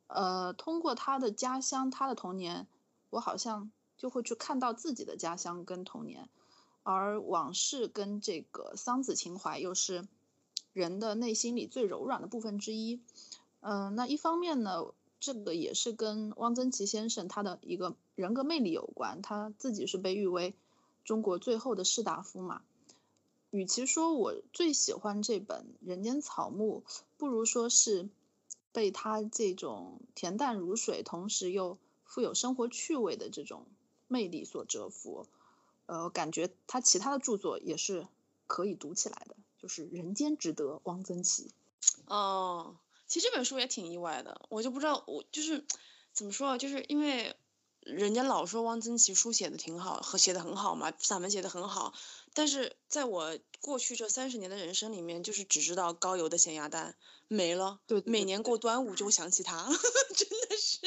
[0.06, 2.66] 呃，通过他的家乡，他的童年，
[3.08, 6.28] 我好像就会去看到自己的家乡跟童年，
[6.82, 10.06] 而往事跟这个桑梓情怀又是
[10.74, 13.00] 人的内心里最柔软的部分之一，
[13.60, 20.52] 嗯，那一方面呢，这个也是跟汪曾祺先生他的一个人格魅力有关，他自己是被誉为
[21.04, 22.62] 中国最后的士大夫嘛。
[23.50, 26.82] 与其说我最喜欢这本《人间草木》，
[27.16, 28.08] 不如说是
[28.72, 33.64] 被他这种恬淡如水，同时又富有生活趣味的这种
[34.08, 35.28] 魅力所折服。
[35.86, 38.08] 呃，感觉他其他的著作也是
[38.48, 41.52] 可以读起来的，就是《人间值得》汪曾祺。
[42.06, 42.74] 哦，
[43.06, 45.64] 其实这本书也挺意外的，我就不知道我就是
[46.12, 47.36] 怎么说，就是因为。
[47.88, 51.94] 人家老说汪曾祺书写的挺好，和写的很好嘛，散文写的很好，
[52.34, 56.94] 但是在我过去这三十年的人生里面，就是只知道高邮的咸鸭蛋
[57.28, 57.80] 没了。
[57.86, 59.64] 对，每年过端午就会想起他，
[60.14, 60.80] 真的是，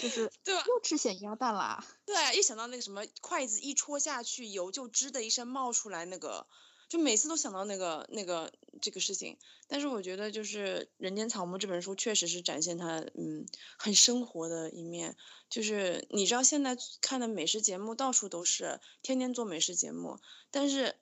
[0.00, 0.64] 就是对吧？
[0.66, 1.84] 又吃咸鸭蛋啦。
[2.06, 6.46] 对，一想到那个什么筷子一戳下去，油就吱的一声冒出来那个。
[6.88, 13.46] 就每次都想到那个那个这个事情，但是我觉得就是《人间草木》这本书确实是展现他嗯
[13.78, 15.16] 很生活的一面。
[15.48, 20.18] 就是你知道现在看的美食节目到处都是，天天做美食节目，
[20.50, 20.96] 但是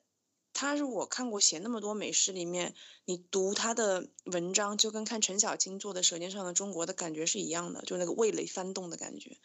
[0.53, 2.73] 他是我看过写那么多美食里面，
[3.05, 9.37] 你读他的文章就跟看陈小青做的《舌尖上的中国》的感觉是一样的，就那个味蕾翻动的感觉。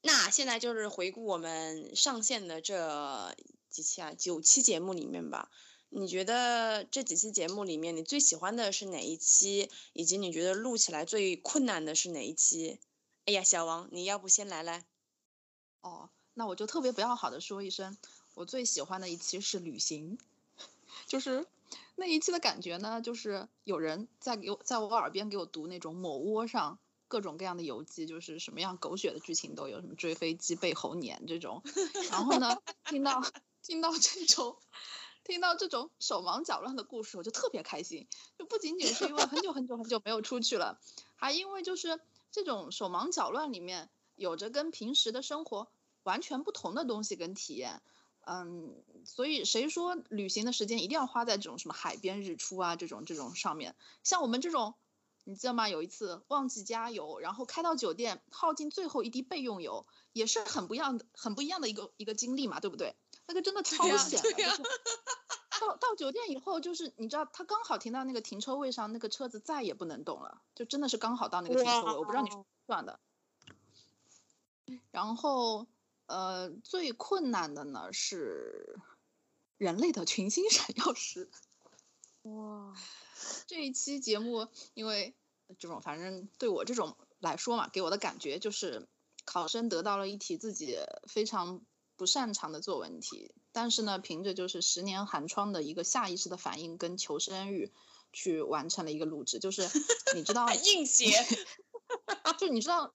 [0.00, 3.34] 那现在就是回顾我们上线的这。
[3.74, 4.14] 几期啊？
[4.16, 5.50] 九期节目里面吧，
[5.88, 9.68] 你觉得这几期节目里面，你最喜欢的是哪一期？
[9.92, 12.78] 以及你觉得录起来最困难的是哪一期？
[13.26, 14.84] 哎呀，小王，你要不先来来？
[15.80, 17.98] 哦，那我就特别不要好的说一声，
[18.34, 20.18] 我最喜欢的一期是旅行，
[21.08, 21.44] 就是
[21.96, 31.62] 那一期的感觉呢，就是有人在给我在我耳边给我读那种某窝上各种各样的游记，就是什么样狗血的剧情都有，什么追飞机被猴撵这种，
[32.10, 33.22] 然后呢，听到。
[33.64, 34.58] 听到这种，
[35.24, 38.06] 听到这种手忙脚乱的故事，我就特别开心。
[38.38, 40.78] 就不仅仅是因为很久很久很久没有出去了，
[41.16, 41.98] 还因为就是
[42.30, 45.68] 这种手忙脚乱里面有着跟平时的生活
[46.02, 47.80] 完全不同的东西跟体验。
[48.26, 53.74] 嗯，所以谁说旅行的时间一定要花在这种什么海边日出啊这种这种上面？
[54.02, 54.74] 像我们这种，
[55.24, 55.68] 你知道吗？
[55.68, 62.94] 有一次忘记加油，然后开到酒店耗尽最后一滴备用油，也是很不一样的很不一样的一个一个经历嘛，对不对？
[63.26, 64.62] 那个真的超险的，就是
[65.60, 72.30] 到到酒店以后，就是你知道，他刚好停到那个停车位上，那个车子再也不能动了，就真的是刚好到那个停车位，我不知道你
[72.66, 73.00] 算的。
[74.90, 75.66] 然后，
[76.06, 78.78] 呃，最困难的呢是
[79.56, 81.30] 人类的群星闪耀时。
[82.22, 82.74] 哇，
[83.46, 85.14] 这一期节目，因为
[85.58, 88.88] 这种反正对我这种来说嘛，给我的感觉就是
[89.24, 91.64] 考生得到了一题自己非常。
[91.96, 97.72] 不擅长的作文题，但是呢，凭着就是十年寒窗的一个下意识的反应跟求生欲，
[98.12, 99.38] 去完成了一个录制。
[99.38, 99.62] 就是
[100.16, 101.12] 你知道硬 写，
[102.36, 102.92] 就你知道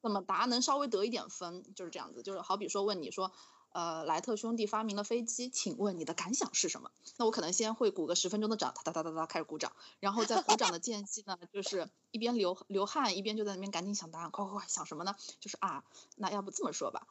[0.00, 2.22] 怎么答能稍微得一点分，就是这样子。
[2.22, 3.32] 就是好比说问你说，
[3.70, 6.90] 呃，莱特兄弟发明了飞机，请问你的感想是什么？
[7.16, 15.14] 那我可能先会鼓个十分钟的掌，哒哒哒哒哒开始鼓掌，然后在鼓掌的间隙呢，就是一边流流汗一边就在那边赶紧想答案，快快快想什么呢？
[15.40, 15.84] 就是啊，
[16.16, 17.06] 那要不这么说吧。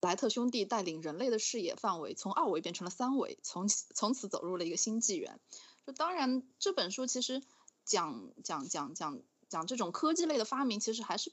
[0.00, 5.40] 莱特兄弟带领人类的视野范围从二维变成了三维，从从此走入了一个新纪元。
[5.84, 7.42] 就当然，这本书其实
[7.84, 11.32] 讲讲讲讲讲这种科技类的发明，其实还是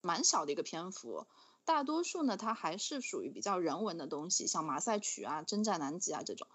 [0.00, 1.26] 蛮小的一个篇幅。
[1.66, 6.48] 大多数呢，它还是属于比较人文的东西，像马赛曲啊、征战南极啊这种。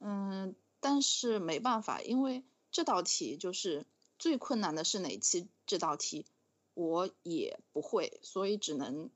[0.00, 3.86] 嗯，但是没办法，因为这道题就是
[4.18, 6.26] 最困难的是哪期这道题，
[6.74, 9.08] 我也不会，所以只能。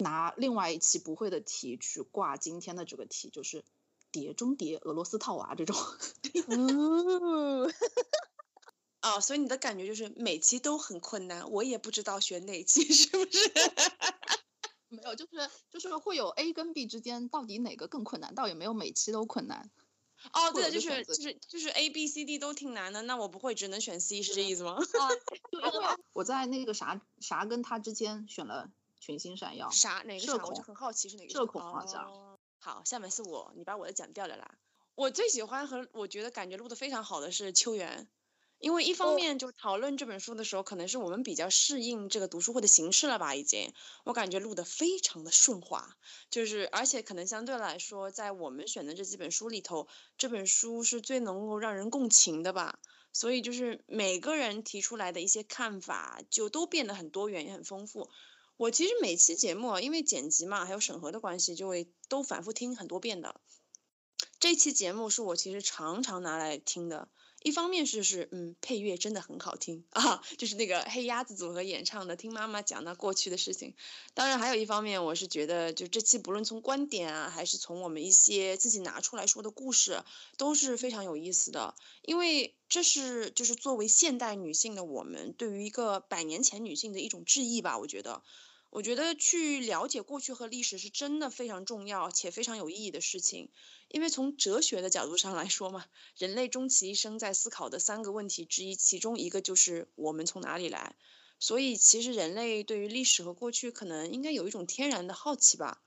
[0.00, 3.64] 拿另外一期不会的题去挂今天的这个题，就是
[4.12, 5.74] 碟中谍、俄罗斯套娃这种。
[9.02, 13.50] 哦，所以你的感觉就是每期都很困难，我也不知道选哪期，是不是？
[14.88, 19.70] 没有，就是就是会有 A 跟 B 之间到底哪个更困难，倒也没有每期都困难。
[20.32, 24.74] 哦，对，就是就是就是 A、B、C、D 都挺难的，那我不会只能选 C，是这意思吗？
[24.74, 28.70] 啊， 我在那个啥啥跟他之间选了。
[29.00, 30.50] 群星闪耀，啥哪个社恐？
[30.50, 32.36] 我就很好奇是哪个社恐好像。
[32.58, 34.58] 好，下面是我，你把我的讲掉了啦。
[34.96, 38.08] 我最喜欢和我觉得感觉录的非常好的是秋园，
[38.58, 43.72] 因为一方面就讨论这本书的时候，可能是我们比较适应这个读书会的形式了吧，已经，
[44.04, 45.96] 我感觉录的非常的顺滑，
[46.30, 49.86] 就是而且可能相对来说，在我们选的这几本书里头，
[50.16, 52.80] 这本书是最能够让人共情的吧，
[53.12, 58.10] 所以就是每个人提出来的一些看法，就都变得很多元也很丰富。
[58.56, 63.40] 我其实每期节目，因为剪辑嘛，还有审核的关系，就会都反复听很多遍的。
[64.40, 67.08] 这期节目是我其实常常拿来听的，
[67.42, 73.74] 一方面是是嗯配乐真的很好听啊，就是那个黑鸭子组合演唱的，听妈妈讲那过去的事情。
[74.12, 80.02] 当然还有一方面，我是觉得就这期不论从观点啊，还是从我们一些自己拿出来说的故事，
[80.36, 81.74] 都是非常有意思的。
[82.02, 88.22] 因为这是就是作为现代女性的我们，对于一个百年前女性的一种质疑吧，我觉得。
[88.70, 93.50] 我觉得去了解过去和历史是真的非常重要且非常有意义的事情，
[93.88, 100.96] 因为从哲学的角度上来说嘛，人类终其一生在思考的三个问题之一，其中一个就是我们从哪里来。
[101.40, 105.80] 所以其实人类对于历史和过去可能应该有一种天然的好奇吧。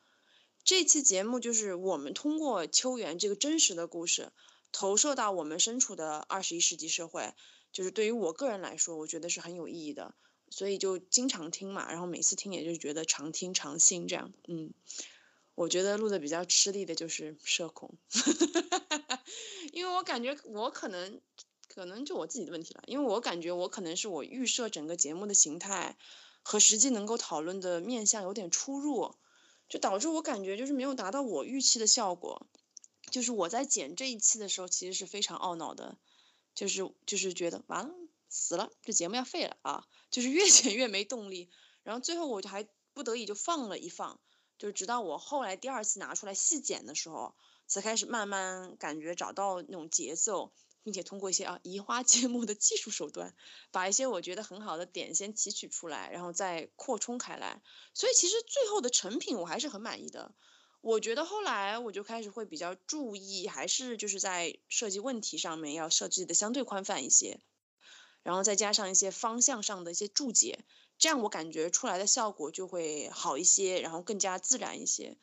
[0.63, 4.31] 这期节目就是我们通过秋园这个真实的故事，
[4.71, 7.33] 投射到我们身处的二十一世纪社会，
[7.71, 10.15] 就是对于我个人来说，我觉得是很有意义的。
[10.51, 14.31] 所以就经常听嘛，然后每次听也就觉得常听常新这样。
[14.47, 14.71] 嗯，
[15.55, 17.97] 我觉得录的比较吃力的就是社恐，
[19.73, 21.19] 因为我感觉我可能。
[21.73, 25.95] 可能就我自己的问题了，因为我感觉我可能是我预设整个节目的形态
[26.43, 29.15] 和实际能够讨论的面向有点出入，
[29.69, 32.45] 就导致我感觉就是没有达到我预期的效果。
[33.09, 35.97] 就是我在剪这一期的时候，其实是非常懊恼的，
[36.55, 37.95] 就是就是觉得完了
[38.27, 39.87] 死了，这节目要废了啊！
[40.11, 41.49] 就是越剪越没动力，
[41.81, 44.19] 然后最后我就还不得已就放了一放，
[44.59, 47.33] 就直到我后来第二次拿出来细剪的时候，
[47.65, 50.51] 才开始慢慢感觉找到那种节奏。
[50.83, 53.35] 并且通过一些啊移花接木的技术手段，
[53.69, 57.61] 把一些我觉得很好的点先提取出来，然后再扩充开来。
[57.93, 60.33] 所以其实最后的成品我还是很满意的。
[60.81, 67.39] 我觉得后来我就开始会比较注意，还是就是在设计问题上面要设计的相对宽泛一些，
[68.23, 70.65] 然后再加上一些方向上的一些注解，
[70.97, 75.17] 这样我感觉出来的效果就会好一些，然后更加自然一些。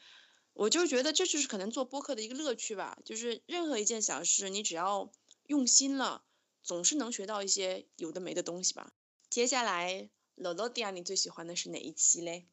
[0.53, 5.11] 我就觉得这就是可能做播客的一个乐趣吧，就是任何一件小事，你只要。
[5.49, 6.25] 用心了，
[6.63, 8.93] 总是能学到一些有的没的东西吧。
[9.31, 12.47] 接下来，罗罗迪亚，你最喜欢的是哪一期嘞？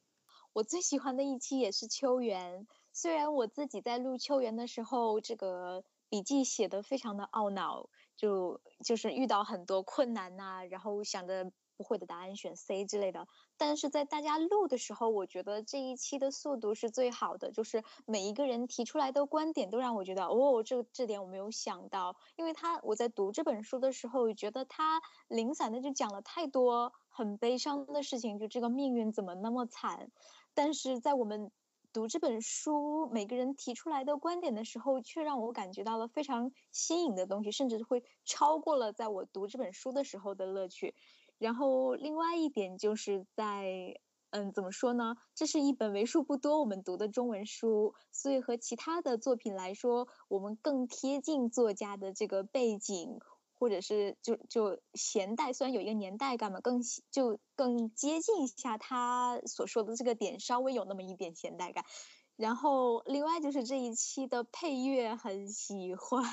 [0.54, 2.66] 我最喜欢的一期也是秋园。
[2.94, 11.52] 虽然我自己在录秋园的时候，这个笔记写的非常的懊恼，就就是遇到很多困难呐，然后想着。
[11.78, 30.10] 不会的答案选 C 之类的，但是在大家录的时候，我觉得这一期的速度是最好的，就是每一个人提出来的观点都让我觉得，哦，这这点我没有想到，因为他我在读这本书的时候，觉得他零散的就讲了太多很悲伤的事情，就这个命运怎么那么惨，
[30.54, 31.52] 但是在我们
[31.96, 40.94] 读这本书，每个人提出来的观点的时候，却让我感觉到了非常新颖的东西，甚至会超过了在我读这本书的时候的乐趣。
[41.38, 43.98] 然后另外一点就是在，
[44.32, 45.16] 嗯，怎么说呢？
[45.36, 53.22] 这是一本为数不多我们读的中文书，所以和其他的作品来说，我们更贴近作家的这个背景，
[53.66, 61.84] 或者是就就现代，虽然有一个年代感嘛，更就更接近一下他所说的这个点，稍微有那么一点现代感。
[62.36, 66.24] 然后另外就是这一期的配乐很喜欢，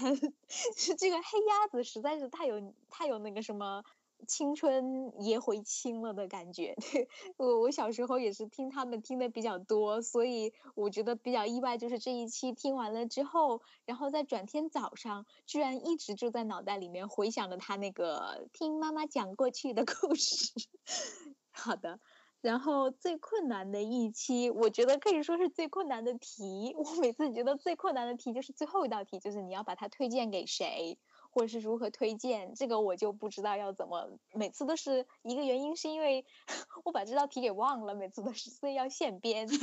[0.76, 3.82] 是 这个黑鸭子实在是太有太有那个什么。
[4.26, 6.74] 青春也回青了的感觉，
[7.36, 20.52] 我我小时候也是听他们听的比较多，所以我觉得比较意外，就是这一期听完了之后，然后在转天早上，居然一直就在脑袋里面回想着他那个听妈妈讲过去的故事。
[21.50, 22.00] 好的，
[22.40, 30.98] 然后最困难的一期，我觉得可以说是最困难的题，我每次觉得最困难的题就是最后一道题，就是你要把它推荐给谁。
[31.32, 36.24] 或者是如何推荐，这个我就不知道要怎么，每次都是一个原因，是因为
[36.84, 39.48] 我把这道题给忘了，每次都是所以要现编。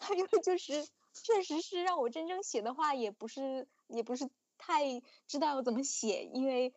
[0.00, 6.72] 还有 就是，确实是让我真正写的话，也不是也不是太知道要怎么写，因为，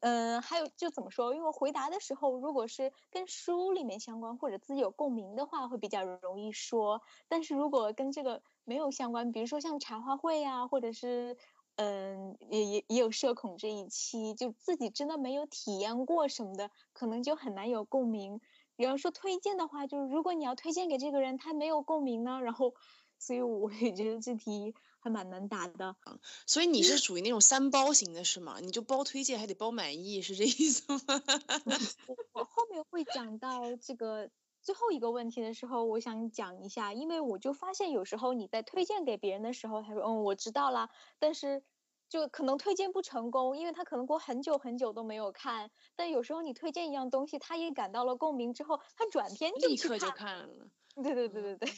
[0.00, 11.36] 嗯，还有就怎么说，因为回答的时候，如果是跟书里面相关或者自己有共鸣的话，会比较容易说，但是如果跟这个没有相关，比如说像茶话会啊，或者是。
[11.76, 18.40] 嗯，也也也有社恐这一期，就自己真的没有体验过什么的，可能就很难有共鸣。
[18.76, 22.74] 比方说推荐的话，就是如果你要推荐给这个人，他没有共鸣呢，然后，
[23.18, 25.96] 所以我也觉得这题还蛮难答的。
[26.46, 28.58] 所以你是 属于那种三包型的是吗？
[28.60, 31.00] 你就包推荐还得包满意，是这意思吗？
[32.32, 34.30] 我后面会讲到这个。
[34.62, 40.88] 最后一个问题的时候，我想讲一下，因为我就发现有时候你在推荐给别人的时候，他说嗯我知道啦，
[41.18, 41.62] 但是
[42.08, 45.70] 就可能推荐不成功，因为他可能过很久很久都没有看。
[45.96, 50.68] 但有时候你推荐一样东西，他也感到了共鸣之后，他转天立刻就看了。
[50.94, 51.68] 对对对对对，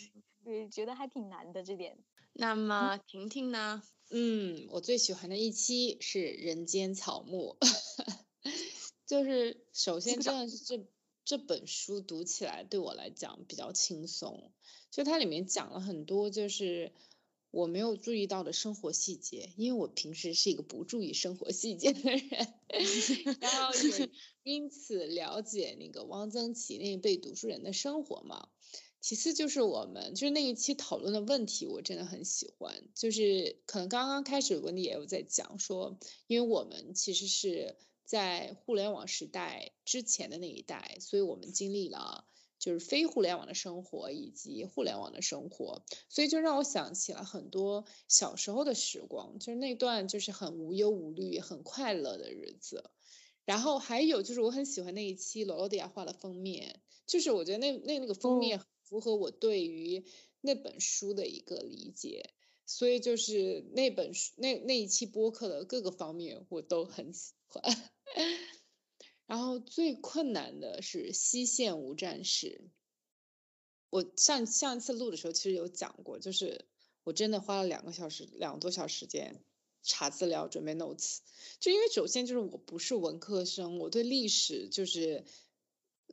[0.45, 1.97] 对，觉得还挺难的这点。
[2.33, 3.83] 那么婷婷呢？
[4.11, 7.57] 嗯，我最喜欢的一期是《人间草木》，
[9.07, 10.87] 就是首先真的是这。
[11.25, 14.53] 这本书读起来对我来讲比较轻松，
[14.91, 16.93] 就它里面讲了很多就是
[17.51, 22.21] 我没有注意到的生活细节，因为我平时是一个不注意生活细节的人，
[23.41, 24.11] 然后也
[24.45, 28.49] 因此了解那个汪曾祺那一辈读书人的生活嘛。
[29.01, 37.77] 其次就是我们就是那一期讨论的问题，我真的很喜欢，就是可能刚刚开始文里也有在讲说，因为我们其实是。
[38.05, 42.27] 在互联网时代之前的那一代，所以我们经历了
[42.59, 52.91] 就是非互联网的生活以及互联网的生活，所以就让我想起了很多小时候的时光，就是那段就是很无忧无虑、很快乐的日子。
[53.45, 60.05] 然后还有就是我很喜欢那一期罗罗迪亚画的封面，就是我觉得那那那个封面符合我对于
[60.41, 62.31] 那本书的一个理解。
[62.67, 67.63] 所以就是那本书那那一期播客的各个方面我都很喜欢，
[69.27, 72.71] 然后最困难的是西线无战事。
[73.91, 76.67] 我上上一次录的时候其实有讲过，就是
[77.05, 79.45] 我真的花了两个小时两个多小时间
[79.83, 81.19] 查资料准备 notes，
[81.61, 85.25] 就因为首先就是我不是文科生，我对历史就是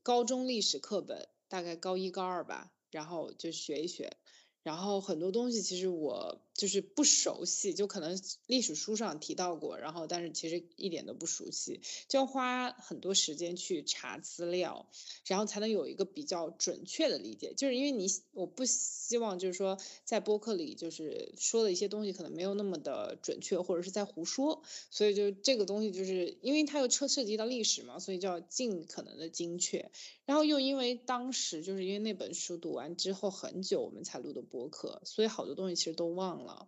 [0.04, 4.18] 高中历史课本大概高一高二吧，然后就学一学。
[4.64, 14.88] 然后很多东西其实我就是不熟悉，就可能历史书上提到过，然后但是其实一点都不熟悉，就要花很多时间去查资料，
[15.26, 17.56] 然后才能有一个比较准确的理解。
[17.56, 29.90] 就是因为你我不希望就是说在播客里就是说的一些东西可能没有那么的准确，或者是在胡说，所以就这个东西就是因为它又涉涉及到历史嘛，所以就要尽可能的精确。
[30.26, 34.44] 然后又因为当时就是因为那本书读完之后很久，我们才录的。
[34.52, 36.68] 博客，所以好多东西其实都忘了。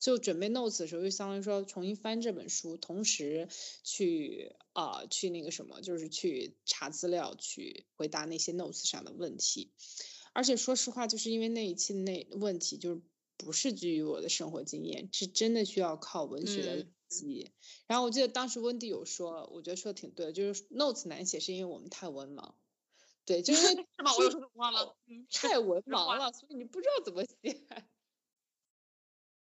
[0.00, 3.48] 就准备 notes 的时候，就相当于说重新翻这本书，同时
[3.82, 9.72] 去啊去那个什么，就是去查资料，去回答那些 notes 上的问题。
[10.32, 13.00] 而且说实话，就是因为那一期那问题，就是
[13.36, 17.50] 不是基于我的生活经验，是真的需要靠文学的积。
[17.88, 22.52] 然后我记得当时温迪有说，我觉得说的挺对，就是 notes 难写是因为我们太文盲。
[23.28, 24.14] 对，就是 是吗？
[24.16, 24.70] 我有说错吗？
[25.30, 27.34] 太文盲了，所以你不知道怎么写。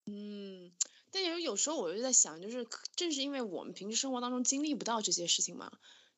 [0.05, 0.71] 嗯，
[1.11, 2.65] 但有有时候我就在想，就是
[2.95, 5.69] 正是因为我们平时生活当中经历不到这些事情嘛，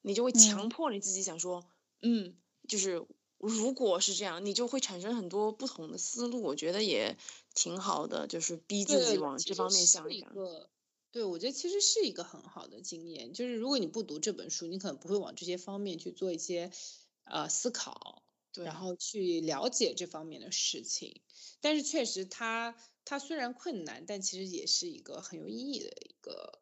[0.03, 1.65] 你就会强迫你自己想说，
[2.03, 2.35] 嗯，
[2.67, 3.03] 就是
[3.39, 6.43] 如果是这样，你就会产生很多不同的思路。
[6.43, 7.17] 我觉得也
[7.55, 10.31] 挺好的，就是逼自己往这方面想一想。
[11.11, 16.71] 对，我觉得其实是一个很好的经验，就是如果你不读这本书，你可能不会往这些方面去做一些。
[17.25, 18.23] 呃，思考，
[18.53, 21.21] 对然后去了解这方面的事情，
[21.59, 26.61] 但是确实，它它虽然困难，但其实也是一个很有意义的一个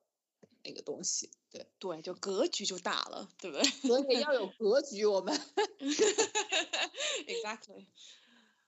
[0.64, 1.32] 那个东西。
[1.51, 3.70] 对对，就格局就大了，对不对？
[3.70, 5.39] 所以要有格局，我们。
[7.28, 7.86] Exactly。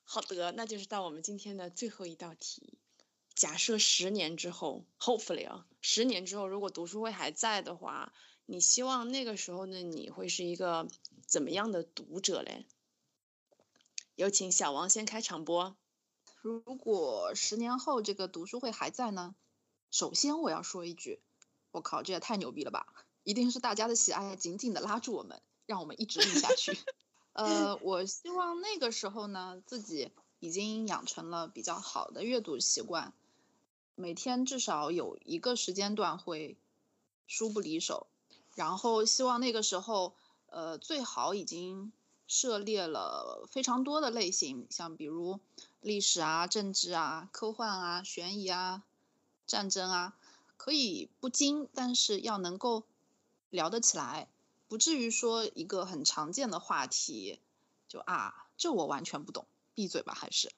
[0.04, 2.78] 好的，那就是到我们今天的最后一道题。
[3.34, 8.14] 假设十年之后，Hopefully 啊，十年之后如果读书会还在的话。
[8.48, 9.82] 你希望那个时候呢？
[9.82, 10.88] 你会是一个
[11.26, 12.66] 怎么样的读者嘞？
[14.16, 15.76] 有请小王先开场播。
[16.42, 19.36] 如果十年后这个读书会还在呢？
[19.90, 21.20] 首先我要说一句，
[21.72, 22.86] 我靠，这也太牛逼了吧！
[23.24, 26.78] 一定是大家的喜爱紧紧的拉住我们，让我们一直录下去。
[27.34, 33.12] 呃，我希望那个时候呢，自己已经养成了比较好的阅读习惯，
[33.96, 36.58] 每天至少有一个时间段会
[37.26, 38.06] 书不离手。
[38.56, 40.16] 然后希望那个时候，
[40.48, 41.92] 呃，最好已经
[42.26, 45.40] 涉猎了非常多的类型，像比如
[45.82, 48.84] 历史啊、政治啊、科幻啊、悬疑啊、
[49.46, 50.18] 战争啊，
[50.58, 52.84] 可以不精，但是要能够
[53.50, 54.30] 聊得起来，
[54.70, 57.40] 不至于说一个很常见的话题，
[57.90, 60.52] 就啊，这我完全不懂，闭嘴吧还是。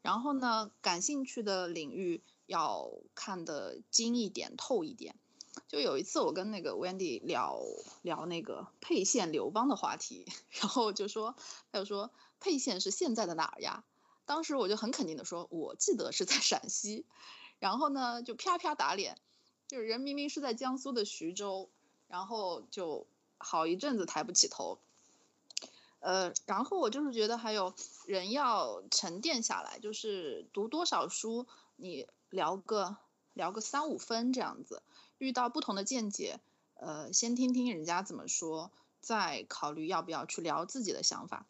[0.00, 5.16] 然后呢，感兴趣的领域要看得精一点、透一点。
[5.68, 7.60] 就有一次，我跟那个 Wendy 聊
[8.02, 11.34] 聊那个沛县刘邦的话题， 然后就说，
[11.70, 13.84] 他就说沛县是现在的哪儿呀？
[14.24, 17.04] 当时我就很肯定的说，我记得是在陕西，
[17.58, 19.18] 然后呢就啪啪打脸，
[19.68, 21.68] 就是人明明是在江苏的徐州，
[22.08, 23.06] 然后就
[23.38, 24.78] 好一阵子抬不起头。
[26.00, 27.74] 呃，然后我就是觉得还有
[28.06, 31.46] 人要沉淀下来，就是读多少书，
[31.76, 32.96] 你聊个
[33.34, 34.82] 聊个三五分这样子。
[35.22, 36.40] 遇到不同的见解，
[36.74, 41.46] 呃，先听听人家怎么说，再考虑要不要去聊自己的想法。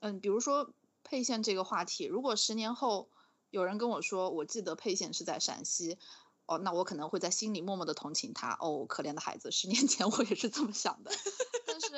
[0.00, 3.08] 嗯，比如说沛县这个话题，如果十年后
[3.48, 5.96] 有人跟我说，我记得沛县是在陕西，
[6.44, 8.58] 哦，那我可能会在心里默默的同情他。
[8.60, 11.10] 哦，可怜的孩子，十年前我也是这么想的。
[11.66, 11.88] 但是，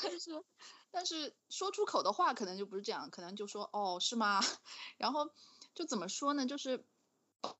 [0.00, 0.44] 但是，
[0.92, 4.40] 但是说出口的话可能就不是这样，可能就说，哦，是吗？
[4.96, 5.28] 然后
[5.74, 6.46] 就怎么说呢？
[6.46, 6.84] 就是。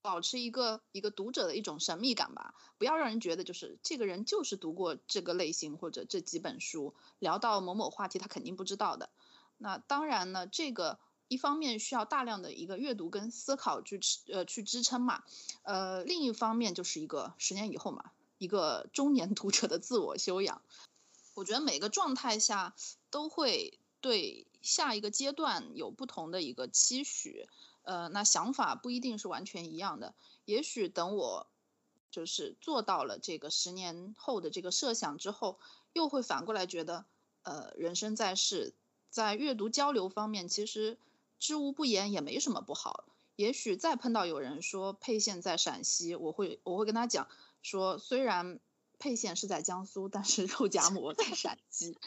[0.01, 9.11] 保持一个一个读者的一种神秘感吧，不要让人觉得就是这个人就是读过这个类型或者这几本书，聊到某某话题他肯定不知道的。
[9.59, 15.25] 那当然呢，这个一方面需要大量的一个阅读跟思考去支呃去支撑嘛，
[15.63, 20.63] 呃另一方面就是一个十年以后嘛，一个中年读者的自我修养。
[21.35, 22.75] 我觉得每个状态下
[23.11, 27.49] 都会对下一个阶段有不同的一个期许，
[27.83, 30.15] 呃，那想法不一定是完全一样的。
[30.45, 31.47] 也许等我
[32.11, 35.59] 就是做到了这个十年后的这个设想之后，
[35.93, 37.05] 又会反过来觉得，
[37.43, 38.75] 呃，人生在世，
[39.11, 40.99] 在阅读交流方面，其实
[41.39, 43.05] 知无不言也没什么不好。
[43.37, 47.29] 也许再碰到有人说沛县在陕西，我会我会跟他讲
[47.63, 48.61] 说，虽然。
[48.99, 51.99] 沛县是在江苏，但是肉夹馍在陕西。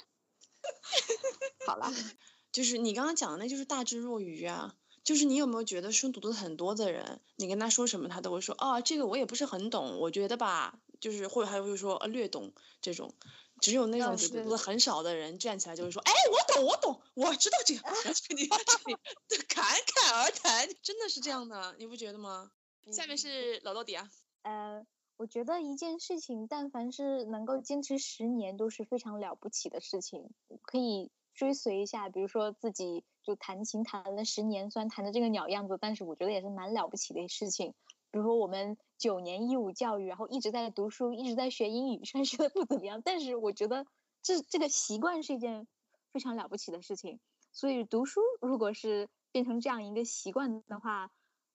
[1.68, 1.92] 好了，
[2.54, 4.78] 就是你刚刚讲的，那就是大智若愚啊。
[5.06, 12.51] 就是你有没有觉得书读的很多的人，你跟他说什么，他都会说啊，这个我也不是很懂，我觉得吧，就是或者还会说啊略懂
[12.82, 13.14] 这种。
[13.62, 18.01] 只有那种读的很少的人站起来就会说，哎，我懂，我懂，我知道这个，然后
[18.36, 18.97] 你在这里
[19.47, 22.51] 侃侃而谈，真的是这样的，你不觉得吗？
[22.91, 24.10] 下面是老到底啊，
[24.41, 24.86] 呃。
[25.18, 30.30] 我觉得一件事情，但凡是能够坚持十年，都是非常了不起的事情。
[30.62, 37.74] 可以追随一下，比如说自己就弹琴弹了十年，虽然弹的这个鸟样子，但是我觉得也是蛮了不起的事情。
[38.12, 43.86] 比如说我们九年义务教育，然后一直在读书，一直在学英语，虽然学的不怎么样，但是我觉得
[44.22, 45.68] 这这个习惯是一件
[46.14, 47.20] 非常了不起的事情。
[47.52, 51.12] 所以读书如果是变成这样一个习惯的话，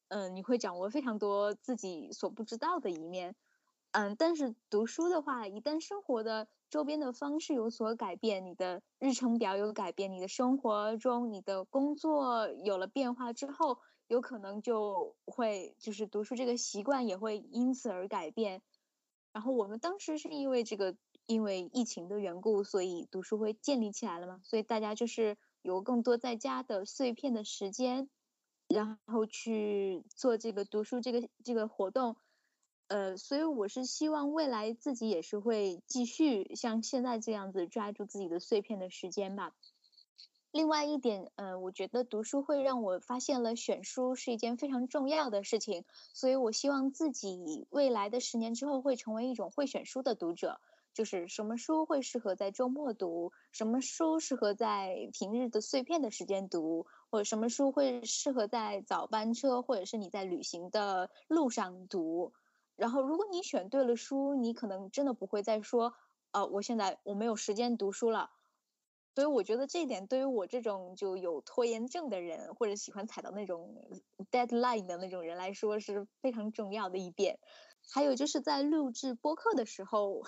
[0.08, 3.36] 嗯，你会掌握非常多自己所不知道的一面。
[3.92, 18.62] 嗯，但是读书的话，一旦生活的周边的方式有所改变，你的日程表有改变，你的生活中你的工作有了变化之后，有可能就会就是读书这个习惯也会因此而改变。
[19.32, 20.96] 然后我们当时是因为这个
[21.26, 28.08] 因为疫情的缘故，所以读书会建立起来了嘛，所以大家就是有更多在家的碎片的时间，
[28.68, 32.16] 然后去做这个读书这个这个活动。
[32.90, 39.54] 呃，所以我是希望未来自己也是会继续像现在这样子抓住自己的碎片的时间吧。
[40.50, 50.60] 另外一点，呃，我觉得读书会让我发现了选书是一件非常重要的事情，所以我希望自己未来的十年之后会成为一种会选书的读者，
[50.92, 62.32] 就是什么书会适合在周末读，什么书适合在平日的碎片的时间读，或者什么书会适合在早班车或者是你在旅行的路上读。
[62.80, 65.92] 然后，如果你选对了书，你可能真的不会再说，
[66.30, 68.30] 呃，我现在我没有时间读书了。
[69.14, 73.90] 所以我觉得这一点对于我这种就有拖延症的人，或者喜欢踩到那种
[74.30, 77.38] deadline 的那种人来说是非常重要的一点。
[77.92, 80.22] 还有就是在录制播客的时候，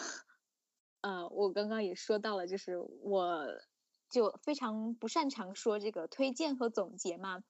[1.00, 3.46] 呃，我刚刚也说到了，就是我
[4.10, 7.42] 就非常不擅长说这个推荐和总结嘛。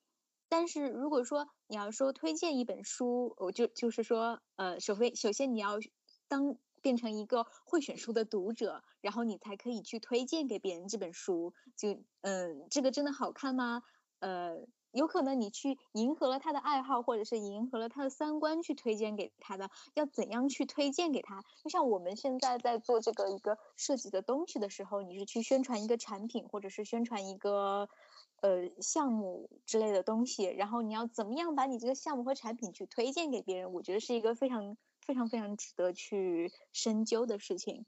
[0.52, 5.78] 但是如果说你要说推荐一本书，我就就是说，呃，首先首先你要
[6.28, 11.54] 当变成一个会选书的读者，然后你才可以去推荐给别人这本书。
[11.74, 13.82] 就嗯，这个真的好看吗？
[14.18, 14.58] 呃，
[14.90, 19.70] 有可能你去迎合了他的爱好，或者是迎合了他的三观去推荐给他的。
[19.94, 21.42] 要怎样去推荐给他？
[21.64, 27.88] 就像我们现在在做这个一个设计的东西的时候，你是去宣传一个产品，或者是宣传一个。
[28.42, 33.72] 呃，项目之类的东西，然后你要怎么样把你这个项目和产品去推荐给别人？
[33.72, 34.76] 我觉得是一个非常
[35.06, 37.86] 非常非常值得去深究的事情。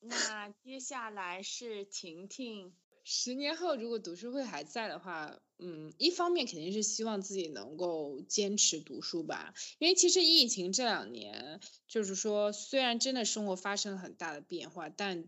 [0.00, 2.74] 那接下来是婷婷，
[3.04, 15.24] 十年后如果读书会还在的话，嗯，一方面肯定是希望自己能够坚持读书吧，因为其实疫情这两年，就是说虽然真的生活发生了很大的变化，但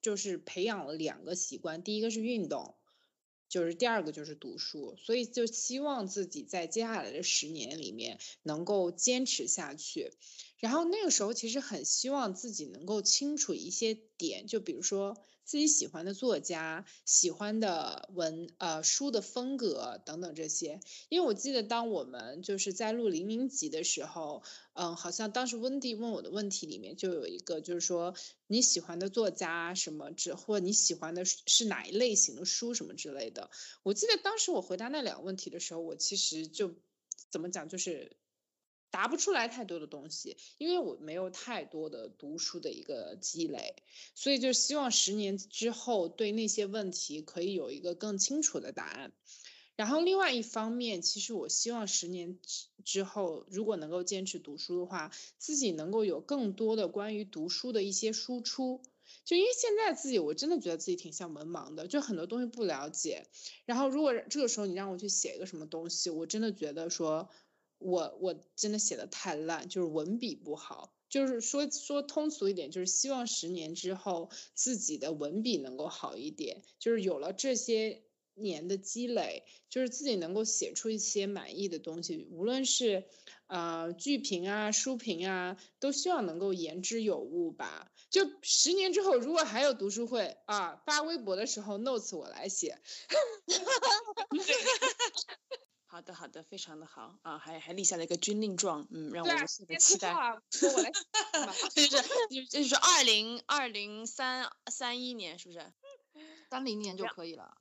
[0.00, 2.74] 就是培养了两个习惯，第一个是运动。
[3.48, 10.12] 就是第二个就是读书，所以就希望自己在接下来的十年里面能够坚持下去。
[10.58, 15.16] 然后那个时候其实很希望自己能够清楚一些点，就比如说。
[15.46, 24.42] 自己喜欢的作家、喜欢的文呃书的风格等等这些，因为我记得当我们就是在录零零集的时候，
[24.74, 28.14] 嗯，好像当时温蒂问我的问题里面就有一个，就是说
[28.48, 33.48] 你喜欢的作家什么之，或你喜欢的是哪一类型的书什么之类的。
[33.84, 36.74] 我记得当时我回答那两个问题的时候，我其实就
[37.30, 38.16] 怎么讲就是。
[38.96, 43.74] 答不出来太多的东西，因为我没有太多的读书的一个积累，
[44.14, 49.12] 所以就希望十年之后对那些问题可以有一个更清楚的答案。
[49.74, 58.80] 然后另外一方面，其实我希望十年之之后，如果能够坚持读书的话，自己能够有更多的关于读书的一些输出。
[59.26, 63.26] 就因为现在自己，我真的觉得自己挺像文盲的，就很多东西不了解。
[63.66, 67.28] 然后如果这个时候你让我去写一个什么东西，我真的觉得说。
[67.78, 78.02] 我我真的写的太烂，就是文笔不好，就是说说通俗一点，就是希望十年之后自己的文笔能够好一点，就是有了这些
[78.34, 83.04] 年的积累，就是自己能够写出一些满意的东西，无论是
[83.46, 87.92] 呃剧评啊、书评啊，都希望能够言之有物吧。
[88.08, 92.78] 就十年之后，如果还有读书会啊，发微博的时候，notes 我来写。
[95.96, 100.12] 好的，好的，非常的好啊，还还立下了一个军令状，嗯，让我无限 的期待。
[100.12, 100.20] 我
[100.82, 100.92] 来，
[101.74, 101.90] 就是
[102.28, 105.72] 就就是二零二零三三一年，是不是？
[106.50, 107.56] 三零年就可以了。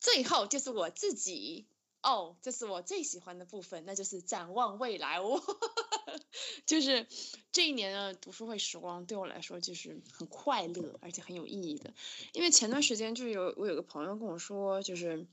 [0.00, 1.68] 最后就是我自己
[2.02, 5.40] 哦，这是我最喜欢的部分，那就是展望未来哦。
[6.66, 7.06] 就是
[7.52, 11.94] 这一年的读书会时光对我来说就是很快乐，而且很有意义的。
[12.32, 15.28] 因为前段时间就有我有个朋友跟我说，就是。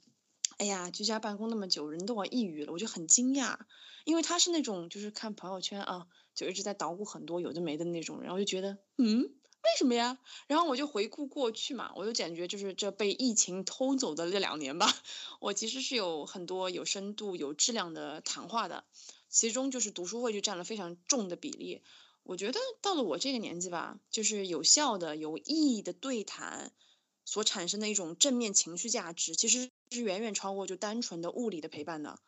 [0.64, 3.58] 哎呀，居家办公那么久，人都要抑郁了，我就很惊讶，
[4.06, 10.18] 因为他是那种就是看朋友圈啊，就一直在捣鼓很多有的没的那种，然后就觉得，嗯，为什么呀？
[10.48, 14.88] 然后我就回顾过去嘛，我就感觉就是这被疫情偷走的这两年吧，
[15.42, 18.86] 我其实是有很多有深度、有质量的谈话的，
[19.28, 21.82] 其中就是读书会就占了非常重的比例。
[22.24, 26.72] 我觉得到了我这个年纪吧，就是有效的、有意义的对谈。
[27.26, 32.20] 所产生的一种正面情绪价值，其实是远远超过就单纯的物理的陪伴的。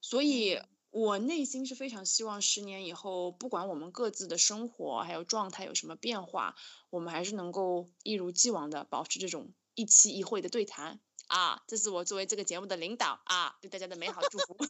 [0.00, 0.60] 所以
[0.90, 6.54] 我内心是非常希望十年以后，不管我们各自的生活还有状态有什么变化，
[6.90, 11.62] 我们还是能够一如既往的保持这种一期一会的对谈啊！
[11.66, 14.56] 这是我作为这个节目的领导啊，对大家的美好祝福。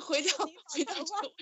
[0.00, 0.30] 回到
[0.66, 1.32] 回到这个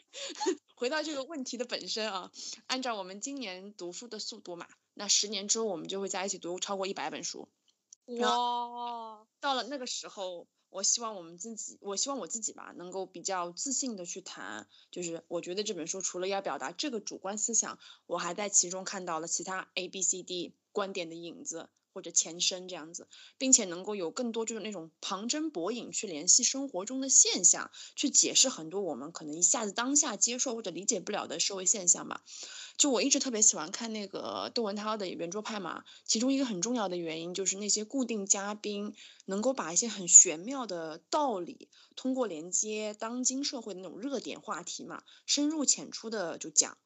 [0.74, 2.30] 回到这个问题的本身啊，
[2.66, 4.66] 按照我们今年读书的速度嘛。
[4.94, 7.48] 那十年之后，我们就会在一起读超过一百本书。
[8.16, 9.26] 哇！
[9.40, 14.66] 到了那个时候，我希望我们自己，我希望我自己吧，能够比较自信的去谈。
[14.90, 21.68] 就是我觉得这本书除了要表达这个主观思想，我还在其中看到了其他 A、B、C、D 观点的影子。
[21.98, 32.22] 或者前身这样子，并且能够有更多就是那种旁征博引去联系生活中的现象，去解释很多我们可能一下子当下接受或者理解不了的社会现象吧。
[32.76, 38.94] 就我一直特别喜欢看那个窦文涛的圆桌派嘛，其中一个很重要的原因就是那些固定嘉宾
[39.24, 46.78] 能够把一些很玄妙的道理，通过连接当今社会的那种热点话题嘛，深入浅出的就讲。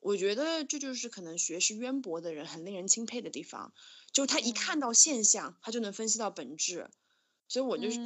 [0.00, 3.72] 我觉得这就是可能学识渊博的人很令人钦佩的地方。
[4.12, 6.88] 就他一看到现象，他就能分析到本质，
[7.46, 7.98] 所以我就是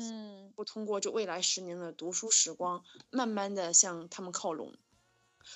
[0.57, 4.75] 不通过这未来十年的读书时光，慢慢的向他们靠拢。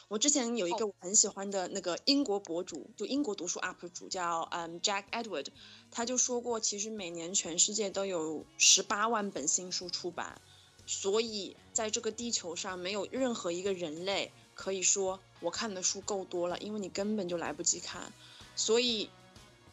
[0.09, 5.47] 我之前有一个我很喜欢的那个英国博主，就英国读书 UP 主叫嗯 Jack Edward，
[5.91, 10.41] 他就说过，其实每年全世界都有十八万本新书出版，
[10.87, 18.13] 所以在这个地球上没有任何一个人类可以说我看的书够多了，因为你根本就来不及看，
[18.57, 19.09] 所以。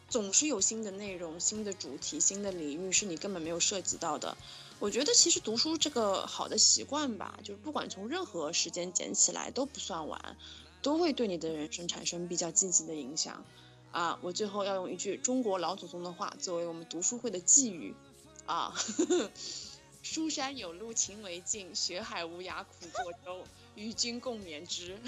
[0.06, 4.36] 总是有新的内容、新的主题、新的领域是你根本没有涉及到的。
[4.78, 10.36] 我觉得其实读书这个好的习惯吧，就是不管从任何时间捡起来都不算晚，
[10.82, 13.44] 都会对你的人生产生比较积极的影响。
[13.92, 17.94] 啊，我最后要用一句中国老祖宗的话作为我们读书会的寄语，
[18.44, 18.74] 啊，
[20.02, 23.44] 书山有路勤为径，学海无涯苦作舟，
[23.74, 24.98] 与君共勉之。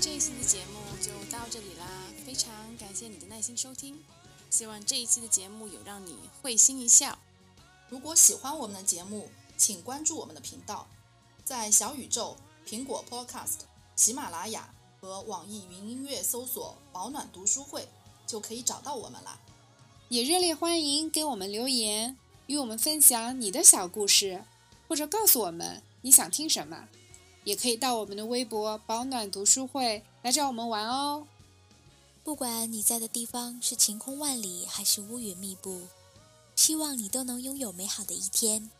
[0.00, 1.86] 这一期的节目就到这里啦，
[2.26, 4.02] 非常感谢你的耐心收听，
[4.50, 7.18] 希望这一期的节目有让你会心一笑。
[7.88, 10.88] 如果喜欢我们的节目，请关注我们的频道，
[11.44, 12.36] 在小宇宙、
[12.66, 13.60] 苹果 Podcast、
[13.94, 14.71] 喜马拉雅
[15.02, 17.88] 和网易云音乐搜索“保暖读书会”
[18.24, 19.40] 就可以找到我们啦。
[20.08, 22.16] 也热烈欢迎给我们留言。
[22.46, 24.44] 与我们分享你的小故事，
[24.86, 26.88] 或者告诉我们你想听什么，
[27.42, 31.26] 也可以到我们的微博“保暖读书会”来找我们玩哦。
[32.22, 35.88] 不管你在的地方是晴空万里还是乌云密布，
[36.54, 38.70] 希望你都能拥有美好的一天。